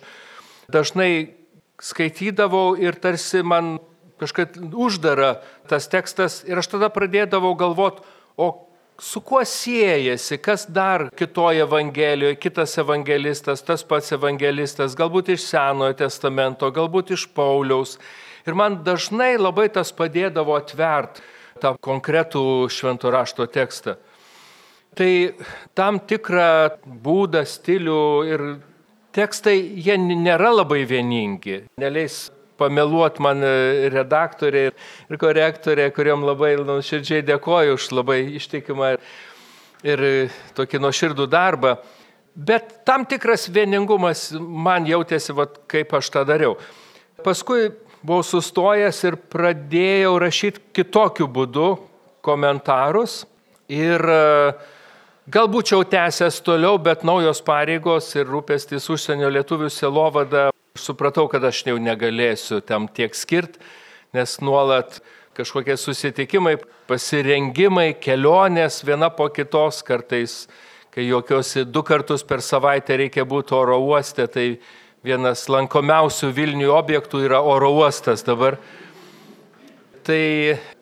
dažnai 0.70 1.34
skaitydavau 1.82 2.76
ir 2.78 2.98
tarsi 2.98 3.42
man 3.42 3.78
kažkaip 4.18 4.56
uždara 4.74 5.38
tas 5.70 5.86
tekstas 5.90 6.42
ir 6.46 6.58
aš 6.58 6.74
tada 6.74 6.90
pradėdavau 6.90 7.54
galvot, 7.58 8.02
o 8.36 8.68
su 8.98 9.20
kuo 9.22 9.44
siejasi, 9.46 10.40
kas 10.42 10.66
dar 10.66 11.08
kitoje 11.14 11.62
Evangelijoje, 11.62 12.38
kitas 12.42 12.74
evangelistas, 12.78 13.62
tas 13.62 13.84
pats 13.86 14.12
evangelistas, 14.12 14.96
galbūt 14.98 15.30
iš 15.36 15.46
Senojo 15.46 15.94
testamento, 15.98 16.70
galbūt 16.74 17.14
iš 17.14 17.28
Pauliaus. 17.34 17.98
Ir 18.46 18.58
man 18.58 18.80
dažnai 18.82 19.36
labai 19.38 19.68
tas 19.70 19.92
padėdavo 19.94 20.56
atvert 20.58 21.22
tą 21.60 21.74
konkretų 21.84 22.42
švento 22.72 23.12
rašto 23.14 23.46
tekstą. 23.50 23.96
Tai 24.98 25.10
tam 25.78 26.00
tikrą 26.00 26.80
būdą, 26.84 27.44
stilių 27.46 28.02
ir 28.26 28.44
tekstai, 29.14 29.58
jie 29.78 29.98
nėra 30.00 30.50
labai 30.56 30.82
vieningi. 30.88 31.64
Neleis 31.78 32.28
pameluot 32.58 33.20
man 33.22 33.44
redaktorė 33.94 34.64
ir 34.72 35.20
korektorė, 35.20 35.90
kuriam 35.94 36.24
labai 36.26 36.56
nuoširdžiai 36.58 37.22
dėkoju 37.26 37.76
už 37.78 37.90
labai 37.94 38.20
ištikimą 38.40 38.96
ir 39.86 40.04
tokį 40.58 40.82
nuoširdų 40.82 41.28
darbą. 41.30 41.76
Bet 42.38 42.80
tam 42.86 43.06
tikras 43.08 43.48
vieningumas 43.50 44.28
man 44.38 44.86
jautėsi, 44.86 45.34
vat, 45.34 45.58
kaip 45.70 45.94
aš 45.98 46.10
tą 46.14 46.22
dariau. 46.26 46.54
Paskui 47.26 47.72
buvau 48.02 48.24
sustojęs 48.26 49.02
ir 49.08 49.16
pradėjau 49.30 50.14
rašyti 50.22 50.62
kitokiu 50.76 51.28
būdu 51.30 51.70
komentarus. 52.24 53.22
Ir 53.68 54.00
e, 54.00 54.52
galbūt 55.28 55.74
jau 55.74 55.82
tęsęs 55.84 56.40
toliau, 56.46 56.78
bet 56.80 57.04
naujos 57.04 57.42
pareigos 57.44 58.08
ir 58.16 58.28
rūpestis 58.30 58.88
užsienio 58.92 59.28
lietuvių 59.34 59.68
selovada, 59.72 60.48
supratau, 60.78 61.26
kad 61.28 61.44
aš 61.44 61.64
jau 61.68 61.76
negalėsiu 61.82 62.62
tam 62.64 62.88
tiek 62.88 63.14
skirti, 63.16 63.60
nes 64.16 64.38
nuolat 64.40 65.00
kažkokie 65.36 65.76
susitikimai, 65.78 66.56
pasirengimai, 66.88 67.92
kelionės 68.00 68.80
viena 68.86 69.10
po 69.14 69.28
kitos 69.30 69.84
kartais 69.86 70.46
kai 70.98 71.06
jokiuosi 71.06 71.62
du 71.70 71.84
kartus 71.86 72.24
per 72.26 72.40
savaitę 72.42 72.96
reikia 72.98 73.22
būti 73.28 73.54
oro 73.54 73.76
uoste, 73.84 74.24
tai 74.26 74.46
vienas 75.06 75.46
lankomiausių 75.50 76.32
Vilnių 76.34 76.72
objektų 76.74 77.22
yra 77.26 77.40
oro 77.44 77.70
uostas 77.76 78.24
dabar. 78.26 78.58
Tai 80.06 80.22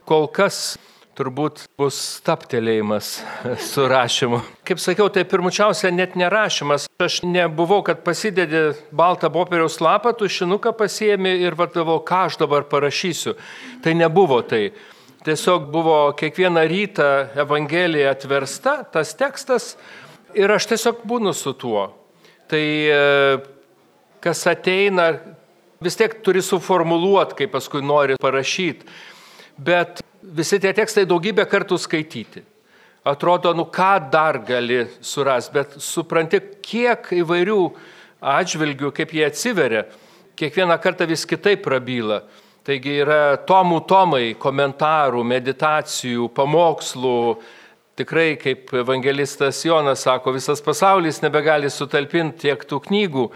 kol 0.06 0.28
kas 0.30 0.76
turbūt 1.16 1.64
bus 1.80 1.96
staptelėjimas 2.20 3.10
su 3.70 3.86
rašymu. 3.88 4.42
Kaip 4.66 4.80
sakiau, 4.82 5.08
tai 5.12 5.24
pirmučiausia 5.28 5.90
net 5.94 6.16
nerašymas. 6.18 6.88
Aš 7.02 7.22
nebuvau, 7.24 7.82
kad 7.86 8.02
pasidedi 8.04 8.68
baltą 8.94 9.30
popieriaus 9.32 9.80
lapą, 9.84 10.12
tušinuką 10.16 10.74
pasiemi 10.76 11.32
ir 11.44 11.56
vadovau, 11.58 12.02
ką 12.04 12.26
aš 12.28 12.40
dabar 12.44 12.68
parašysiu. 12.68 13.36
Tai 13.84 13.96
nebuvo 13.96 14.42
tai. 14.44 14.70
Tiesiog 15.26 15.66
buvo 15.72 15.98
kiekvieną 16.14 16.62
rytą 16.70 17.06
Evangelija 17.42 18.12
atversta, 18.14 18.78
tas 18.94 19.10
tekstas, 19.18 19.72
ir 20.38 20.52
aš 20.54 20.68
tiesiog 20.70 21.00
būnu 21.08 21.32
su 21.34 21.50
tuo. 21.58 21.88
Tai 22.46 22.62
e, 22.62 23.00
kas 24.26 24.42
ateina, 24.50 25.12
vis 25.82 25.96
tiek 25.98 26.18
turi 26.24 26.42
suformuluoti, 26.42 27.38
kaip 27.38 27.54
paskui 27.54 27.84
nori 27.84 28.18
parašyti. 28.20 28.86
Bet 29.56 30.02
visi 30.20 30.58
tie 30.60 30.72
tekstai 30.76 31.06
daugybę 31.08 31.46
kartų 31.48 31.78
skaityti. 31.80 32.42
Atrodo, 33.06 33.52
nu 33.54 33.68
ką 33.70 34.10
dar 34.10 34.40
gali 34.42 34.82
surasti, 35.00 35.52
bet 35.54 35.76
supranti, 35.78 36.40
kiek 36.58 37.12
įvairių 37.14 37.60
atžvilgių, 38.34 38.90
kaip 38.96 39.14
jie 39.14 39.22
atsiveria, 39.28 39.84
kiekvieną 40.36 40.74
kartą 40.82 41.06
vis 41.06 41.22
kitaip 41.28 41.62
prabyla. 41.62 42.24
Taigi 42.66 42.96
yra 43.04 43.36
tomų 43.46 43.84
tomai, 43.86 44.32
komentarų, 44.42 45.22
meditacijų, 45.22 46.26
pamokslų, 46.34 47.20
tikrai, 47.96 48.32
kaip 48.42 48.74
evangelistas 48.74 49.62
Jonas 49.64 50.02
sako, 50.02 50.34
visas 50.34 50.58
pasaulis 50.64 51.22
nebegali 51.22 51.70
sutalpinti 51.70 52.48
tiek 52.48 52.66
tų 52.66 52.80
knygų, 52.88 53.28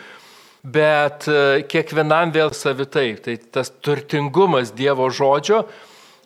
bet 0.63 1.29
e, 1.29 1.63
kiekvienam 1.69 2.33
vėl 2.35 2.53
savitai. 2.57 3.15
Tai 3.23 3.37
tas 3.53 3.73
turtingumas 3.83 4.75
Dievo 4.77 5.09
žodžio 5.13 5.65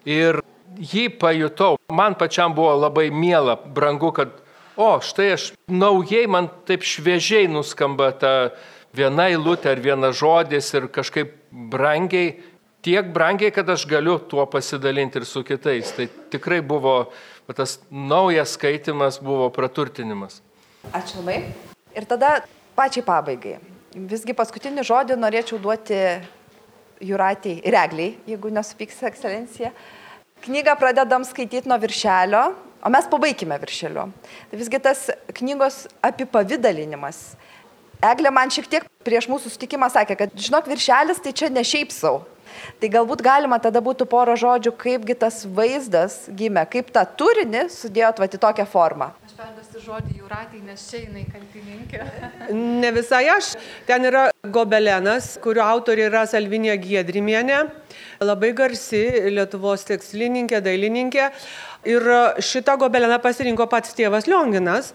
ir 0.08 0.40
jį 0.78 1.08
pajutau. 1.20 1.78
Man 1.92 2.16
pačiam 2.18 2.54
buvo 2.54 2.74
labai 2.78 3.10
miela, 3.14 3.56
brangu, 3.56 4.10
kad, 4.14 4.32
o, 4.76 4.96
štai 5.04 5.34
aš 5.36 5.50
naujai, 5.70 6.26
man 6.30 6.50
taip 6.68 6.86
šviežiai 6.86 7.46
nuskamba 7.50 8.10
ta 8.18 8.32
viena 8.94 9.28
eilutė 9.30 9.74
ar 9.74 9.82
vienas 9.82 10.18
žodis 10.18 10.70
ir 10.74 10.88
kažkaip 10.92 11.36
brangiai, 11.50 12.34
tiek 12.84 13.06
brangiai, 13.14 13.52
kad 13.54 13.68
aš 13.70 13.86
galiu 13.90 14.18
tuo 14.18 14.46
pasidalinti 14.50 15.22
ir 15.22 15.28
su 15.28 15.44
kitais. 15.46 15.94
Tai 15.94 16.08
tikrai 16.34 16.60
buvo 16.62 17.12
tas 17.54 17.78
naujas 17.90 18.56
skaitimas 18.56 19.20
buvo 19.22 19.50
praturtinimas. 19.52 20.40
Ačiū 20.92 21.22
labai. 21.22 21.38
Ir 21.94 22.08
tada 22.08 22.40
pačiai 22.76 23.04
pabaigai. 23.06 23.58
Visgi 23.94 24.34
paskutinį 24.34 24.82
žodį 24.82 25.14
norėčiau 25.22 25.60
duoti 25.62 25.94
Juratiai 27.04 27.60
Regliai, 27.70 28.16
jeigu 28.26 28.50
nesupyks 28.50 29.04
ekscelencija. 29.06 29.70
Knygą 30.42 30.74
pradedam 30.80 31.22
skaityti 31.22 31.70
nuo 31.70 31.78
viršelio, 31.78 32.40
o 32.82 32.90
mes 32.90 33.06
pabaigime 33.10 33.54
viršeliu. 33.62 34.08
Tai 34.50 34.58
visgi 34.58 34.80
tas 34.82 35.06
knygos 35.38 35.84
apipavydalinimas. 36.10 37.20
Eglė 38.04 38.34
man 38.34 38.50
šiek 38.50 38.66
tiek 38.72 38.90
prieš 39.06 39.30
mūsų 39.30 39.54
sutikimą 39.54 39.86
sakė, 39.94 40.18
kad 40.24 40.34
žinok, 40.34 40.66
viršelis 40.74 41.22
tai 41.22 41.30
čia 41.30 41.52
ne 41.54 41.62
šiaip 41.62 41.94
savo, 41.94 42.24
Tai 42.80 42.90
galbūt 42.92 43.22
galima 43.24 43.58
tada 43.62 43.82
būtų 43.84 44.06
poro 44.10 44.34
žodžių, 44.38 44.72
kaipgi 44.80 45.16
tas 45.24 45.42
vaizdas 45.56 46.24
gimė, 46.36 46.66
kaip 46.70 46.92
tą 46.94 47.04
turinį 47.18 47.66
sudėjot 47.72 48.20
va 48.22 48.28
į 48.28 48.40
tokią 48.42 48.66
formą. 48.68 49.10
Aš 49.26 49.34
perduosiu 49.38 49.82
žodį 49.86 50.18
Jūratį, 50.20 50.62
nes 50.68 50.84
čia 50.90 51.02
jinai 51.04 51.24
kaltininkė. 51.32 52.02
Ne 52.84 52.92
visai 52.94 53.24
aš. 53.32 53.54
Ten 53.88 54.06
yra 54.10 54.28
gobelenas, 54.54 55.34
kurio 55.44 55.64
autorė 55.64 56.08
yra 56.10 56.24
Salvinė 56.28 56.76
Giedrimienė, 56.82 57.64
labai 58.22 58.52
garsi 58.56 59.04
Lietuvos 59.32 59.86
tekslininkė, 59.88 60.60
dailininkė. 60.64 61.28
Ir 61.88 62.08
šitą 62.40 62.78
gobeleną 62.80 63.18
pasirinko 63.24 63.66
pats 63.68 63.92
tėvas 63.96 64.28
Lionginas 64.30 64.94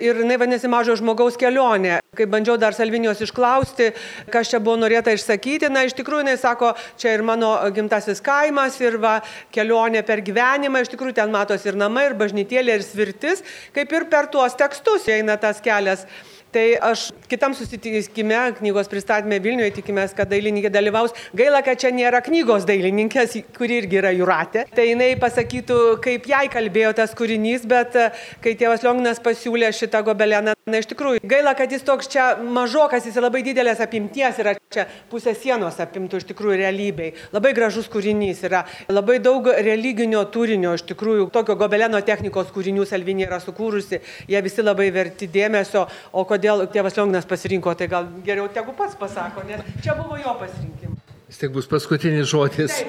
ir 0.00 0.22
jinai 0.22 0.38
vadinasi 0.40 0.70
mažo 0.70 0.96
žmogaus 0.98 1.38
kelionė. 1.40 1.98
Kai 2.16 2.26
bandžiau 2.30 2.56
dar 2.60 2.76
Salvinijos 2.76 3.20
išklausti, 3.24 3.90
kas 4.32 4.50
čia 4.50 4.60
buvo 4.62 4.78
norėta 4.80 5.12
išsakyti, 5.14 5.70
na 5.72 5.84
iš 5.86 5.96
tikrųjų 5.98 6.24
jinai 6.24 6.38
sako, 6.40 6.72
čia 6.98 7.14
ir 7.16 7.24
mano 7.26 7.52
gimtasis 7.74 8.22
kaimas, 8.24 8.80
ir 8.82 8.98
va, 9.02 9.18
kelionė 9.54 10.02
per 10.06 10.24
gyvenimą, 10.26 10.82
iš 10.82 10.94
tikrųjų 10.94 11.18
ten 11.20 11.34
matosi 11.34 11.70
ir 11.70 11.78
namai, 11.78 12.08
ir 12.10 12.18
bažnytėlė, 12.18 12.78
ir 12.78 12.86
svirtis, 12.86 13.44
kaip 13.76 13.94
ir 13.94 14.08
per 14.10 14.30
tuos 14.32 14.58
tekstus 14.58 15.08
eina 15.12 15.38
tas 15.40 15.62
kelias. 15.64 16.06
Tai 16.48 16.64
aš 16.80 17.10
kitam 17.28 17.52
susitikime, 17.52 18.36
knygos 18.56 18.88
pristatymė 18.88 19.36
Vilniuje, 19.44 19.68
tikimės, 19.76 20.14
kad 20.16 20.30
dailininkė 20.30 20.70
dalyvaus. 20.72 21.12
Gaila, 21.36 21.60
kad 21.64 21.76
čia 21.82 21.90
nėra 21.92 22.22
knygos 22.24 22.64
dailininkės, 22.68 23.34
kuri 23.58 23.82
irgi 23.82 23.98
yra 24.00 24.14
Juratė. 24.16 24.62
Tai 24.72 24.86
jinai 24.88 25.10
pasakytų, 25.20 25.76
kaip 26.04 26.28
jai 26.30 26.46
kalbėjo 26.48 26.94
tas 26.96 27.12
kūrinys, 27.18 27.66
bet 27.68 27.98
e, 28.00 28.06
kai 28.40 28.54
tėvas 28.56 28.86
Lionginas 28.86 29.20
pasiūlė 29.20 29.68
šitą 29.76 30.00
gobeleną, 30.06 30.54
na 30.64 30.80
iš 30.80 30.88
tikrųjų, 30.94 31.20
gaila, 31.28 31.52
kad 31.58 31.74
jis 31.74 31.84
toks 31.84 32.08
čia 32.14 32.30
mažokas, 32.40 33.04
jis 33.04 33.20
labai 33.20 33.44
didelės 33.44 33.84
apimties 33.84 34.40
yra 34.40 34.56
čia 34.72 34.86
pusė 35.12 35.32
sienos 35.36 35.76
apimtų 35.84 36.22
iš 36.22 36.28
tikrųjų 36.30 36.56
realybei. 36.62 37.12
Labai 37.32 37.52
gražus 37.56 37.88
kūrinys 37.92 38.40
yra, 38.48 38.64
labai 38.88 39.18
daug 39.24 39.48
religinio 39.52 40.24
turinio 40.32 40.74
iš 40.76 40.86
tikrųjų, 40.90 41.28
tokio 41.32 41.56
gobeleno 41.60 42.00
technikos 42.04 42.52
kūrinių 42.56 42.88
Salvinė 42.88 43.28
yra 43.28 43.40
sukūrusi, 43.44 44.00
jie 44.28 44.42
visi 44.44 44.64
labai 44.64 44.88
verti 44.92 45.28
dėmesio, 45.32 45.86
o 46.12 46.24
kodėl 46.28 46.37
tėvas 46.42 46.96
Lionginas 46.96 47.28
pasirinko, 47.28 47.74
tai 47.78 47.88
gal 47.90 48.08
geriau 48.26 48.48
tegu 48.52 48.74
pats 48.76 48.96
pasako, 48.98 49.44
nes 49.48 49.64
čia 49.84 49.96
buvo 49.98 50.18
jo 50.20 50.34
pasirinkimas. 50.40 51.14
Vis 51.28 51.42
tiek 51.42 51.52
bus 51.52 51.68
paskutinis 51.68 52.28
žodis. 52.30 52.78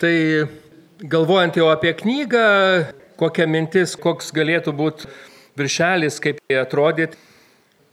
tai 0.00 0.14
galvojant 1.02 1.58
jau 1.58 1.66
apie 1.72 1.94
knygą, 1.98 2.44
kokia 3.18 3.48
mintis, 3.50 3.96
koks 3.98 4.30
galėtų 4.34 4.74
būti 4.78 5.10
viršelis, 5.58 6.20
kaip 6.22 6.38
jie 6.46 6.60
atrodyti. 6.60 7.18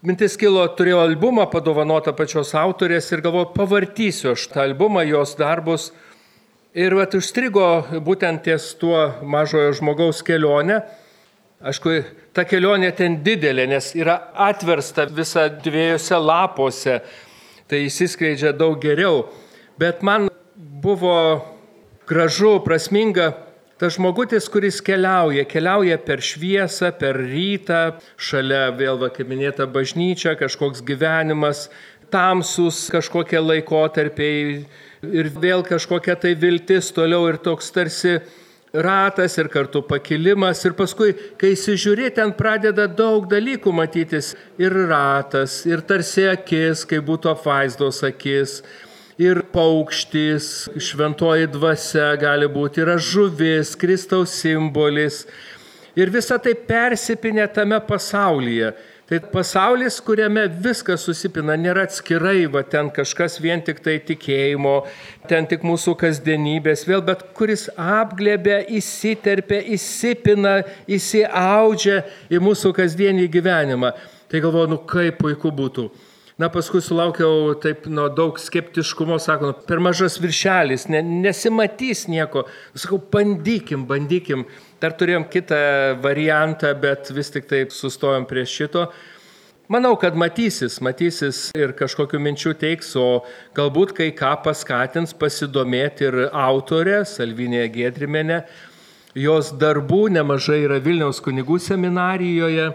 Mintis 0.05 0.35
kilo, 0.38 0.61
turėjau 0.77 0.99
albumą 1.01 1.47
padovanotą 1.49 2.11
pačios 2.13 2.51
autorės 2.53 3.07
ir 3.09 3.23
galvoju, 3.25 3.55
pavartysiu 3.55 4.35
aš 4.35 4.43
tą 4.51 4.61
albumą, 4.67 5.01
jos 5.09 5.33
darbus. 5.39 5.88
Ir 6.77 6.93
vat 6.93 7.15
užstrigo 7.17 7.65
būtent 8.05 8.43
ties 8.45 8.67
tuo 8.77 9.07
mažojo 9.25 9.73
žmogaus 9.79 10.21
kelionę. 10.27 10.83
Aišku, 11.65 11.95
ta 12.30 12.43
kelionė 12.45 12.91
ten 12.93 13.15
didelė, 13.25 13.63
nes 13.65 13.88
yra 13.97 14.19
atversta 14.45 15.08
visa 15.10 15.47
dviejose 15.49 16.19
lapuose, 16.21 16.99
tai 17.65 17.80
įsiskleidžia 17.88 18.51
daug 18.54 18.78
geriau. 18.84 19.23
Bet 19.82 20.04
man 20.06 20.28
buvo 20.56 21.15
gražu, 22.06 22.60
prasminga 22.62 23.32
tas 23.82 23.97
žmogutis, 23.97 24.45
kuris 24.54 24.78
keliauja, 24.86 25.47
keliauja 25.49 25.97
per 26.06 26.21
šviesą, 26.23 26.93
per 26.99 27.17
rytą, 27.17 27.97
šalia 28.15 28.69
vėl, 28.78 29.01
va, 29.01 29.10
kaip 29.10 29.28
minėta, 29.34 29.65
bažnyčia, 29.65 30.38
kažkoks 30.38 30.86
gyvenimas, 30.86 31.65
tamsus 32.13 32.86
kažkokie 32.93 33.41
laikotarpiai 33.41 34.62
ir 35.01 35.34
vėl 35.34 35.65
kažkokia 35.65 36.13
tai 36.21 36.38
viltis 36.38 36.93
toliau 36.93 37.25
ir 37.32 37.41
toks 37.41 37.73
tarsi 37.73 38.19
ratas 38.83 39.38
ir 39.38 39.47
kartu 39.51 39.81
pakilimas 39.85 40.63
ir 40.65 40.75
paskui, 40.77 41.13
kai 41.39 41.53
įsižiūrė, 41.55 42.09
ten 42.15 42.33
pradeda 42.38 42.88
daug 42.88 43.27
dalykų 43.31 43.73
matytis 43.75 44.33
ir 44.61 44.75
ratas, 44.89 45.61
ir 45.69 45.83
tarsi 45.88 46.27
akis, 46.31 46.85
kai 46.88 46.99
būtų 47.03 47.31
apvaizdos 47.33 48.01
akis, 48.07 48.59
ir 49.21 49.41
paukštis, 49.53 50.69
šventoji 50.75 51.47
dvasia 51.53 52.13
gali 52.19 52.49
būti, 52.51 52.83
yra 52.83 52.97
žuvis, 52.99 53.75
Kristaus 53.79 54.35
simbolis. 54.41 55.23
Ir 55.95 56.11
visa 56.11 56.35
tai 56.43 56.57
persipinė 56.59 57.47
tame 57.55 57.79
pasaulyje. 57.88 58.73
Tai 59.05 59.19
pasaulis, 59.29 59.99
kuriame 60.01 60.47
viskas 60.49 61.03
susipina, 61.05 61.53
nėra 61.61 61.83
atskirai, 61.85 62.47
va 62.49 62.63
ten 62.65 62.87
kažkas 62.89 63.35
vien 63.37 63.61
tik 63.61 63.83
tai 63.85 63.99
tikėjimo, 64.01 64.79
ten 65.29 65.45
tik 65.45 65.61
mūsų 65.61 65.93
kasdienybės, 66.01 66.87
vėl, 66.89 67.03
bet 67.05 67.21
kuris 67.37 67.67
apglėbia, 67.77 68.63
įsiterpia, 68.79 69.59
įsipina, 69.77 70.55
įsiaudžia 70.89 71.99
į 72.33 72.41
mūsų 72.47 72.73
kasdienį 72.79 73.29
gyvenimą. 73.37 73.93
Tai 74.25 74.41
galvoju, 74.41 74.73
nu 74.73 74.81
kaip 74.89 75.21
puiku 75.21 75.53
būtų. 75.53 75.85
Na, 76.36 76.50
paskui 76.52 76.82
sulaukiau 76.84 77.54
taip 77.63 77.86
nuo 77.88 78.10
daug 78.12 78.36
skeptiškumo, 78.43 79.15
sako, 79.24 79.54
nu, 79.54 79.56
per 79.69 79.80
mažas 79.80 80.17
viršelis, 80.19 80.84
ne, 80.91 81.00
nesimatys 81.24 82.10
nieko. 82.12 82.43
Sakau, 82.76 83.00
bandykim, 83.13 83.86
bandykim. 83.88 84.43
Dar 84.84 84.98
turėjom 85.00 85.30
kitą 85.32 85.60
variantą, 86.04 86.74
bet 86.82 87.13
vis 87.15 87.32
tik 87.32 87.48
taip 87.48 87.71
sustojom 87.71 88.28
prie 88.28 88.43
šito. 88.52 88.89
Manau, 89.71 89.93
kad 89.95 90.19
matysis, 90.19 90.76
matysis 90.84 91.39
ir 91.56 91.71
kažkokiu 91.80 92.19
minčių 92.19 92.52
teiks, 92.60 92.91
o 93.00 93.24
galbūt 93.56 93.95
kai 93.95 94.12
ką 94.19 94.36
paskatins 94.43 95.15
pasidomėti 95.15 96.10
ir 96.10 96.21
autorė 96.36 97.00
Salvinė 97.08 97.63
Gedrimenė. 97.71 98.43
Jos 99.15 99.56
darbų 99.56 100.10
nemažai 100.19 100.65
yra 100.67 100.84
Vilniaus 100.84 101.24
kunigų 101.24 101.63
seminarijoje 101.63 102.74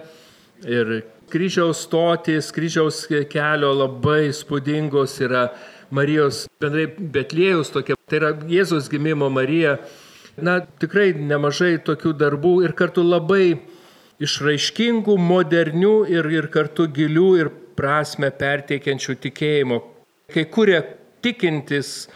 ir 0.65 1.01
kryžiaus 1.31 1.85
stotys, 1.87 2.51
kryžiaus 2.55 3.05
kelio 3.31 3.73
labai 3.77 4.31
spūdingos 4.37 5.17
yra 5.25 5.49
Marijos, 5.91 6.45
bendrai 6.63 6.87
Betlėjus 6.87 7.73
tokia, 7.75 7.97
tai 8.07 8.21
yra 8.21 8.35
Jėzus 8.51 8.91
gimimo 8.93 9.31
Marija 9.33 9.79
na, 10.39 10.61
tikrai 10.83 11.13
nemažai 11.17 11.79
tokių 11.85 12.15
darbų 12.19 12.55
ir 12.67 12.75
kartu 12.79 13.03
labai 13.05 13.59
išraiškingų, 14.21 15.17
modernių 15.17 15.95
ir, 16.13 16.29
ir 16.31 16.49
kartu 16.53 16.87
gilių 16.93 17.29
ir 17.41 17.53
prasme 17.79 18.31
perteikiančių 18.31 19.17
tikėjimo. 19.27 19.81
Kai 20.31 20.45
kuria 20.53 20.83
tikintis 21.25 22.09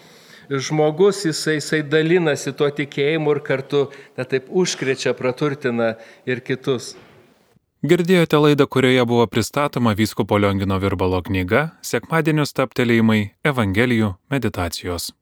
žmogus, 0.51 1.25
jisai, 1.25 1.59
jisai 1.59 1.81
dalinasi 1.89 2.53
tuo 2.57 2.69
tikėjimu 2.69 3.35
ir 3.35 3.41
kartu, 3.47 3.87
na 4.19 4.29
taip, 4.29 4.51
užkrečia, 4.53 5.15
praturtina 5.17 5.95
ir 6.29 6.45
kitus. 6.45 6.93
Girdėjote 7.85 8.39
laidą, 8.41 8.65
kurioje 8.65 9.03
buvo 9.05 9.27
pristatoma 9.29 9.93
Vyskupo 9.93 10.39
Liongino 10.41 10.79
Virbalo 10.81 11.19
knyga 11.27 11.67
Sekmadienio 11.85 12.47
staptelėjimai 12.49 13.19
Evangelijų 13.45 14.15
meditacijos. 14.33 15.15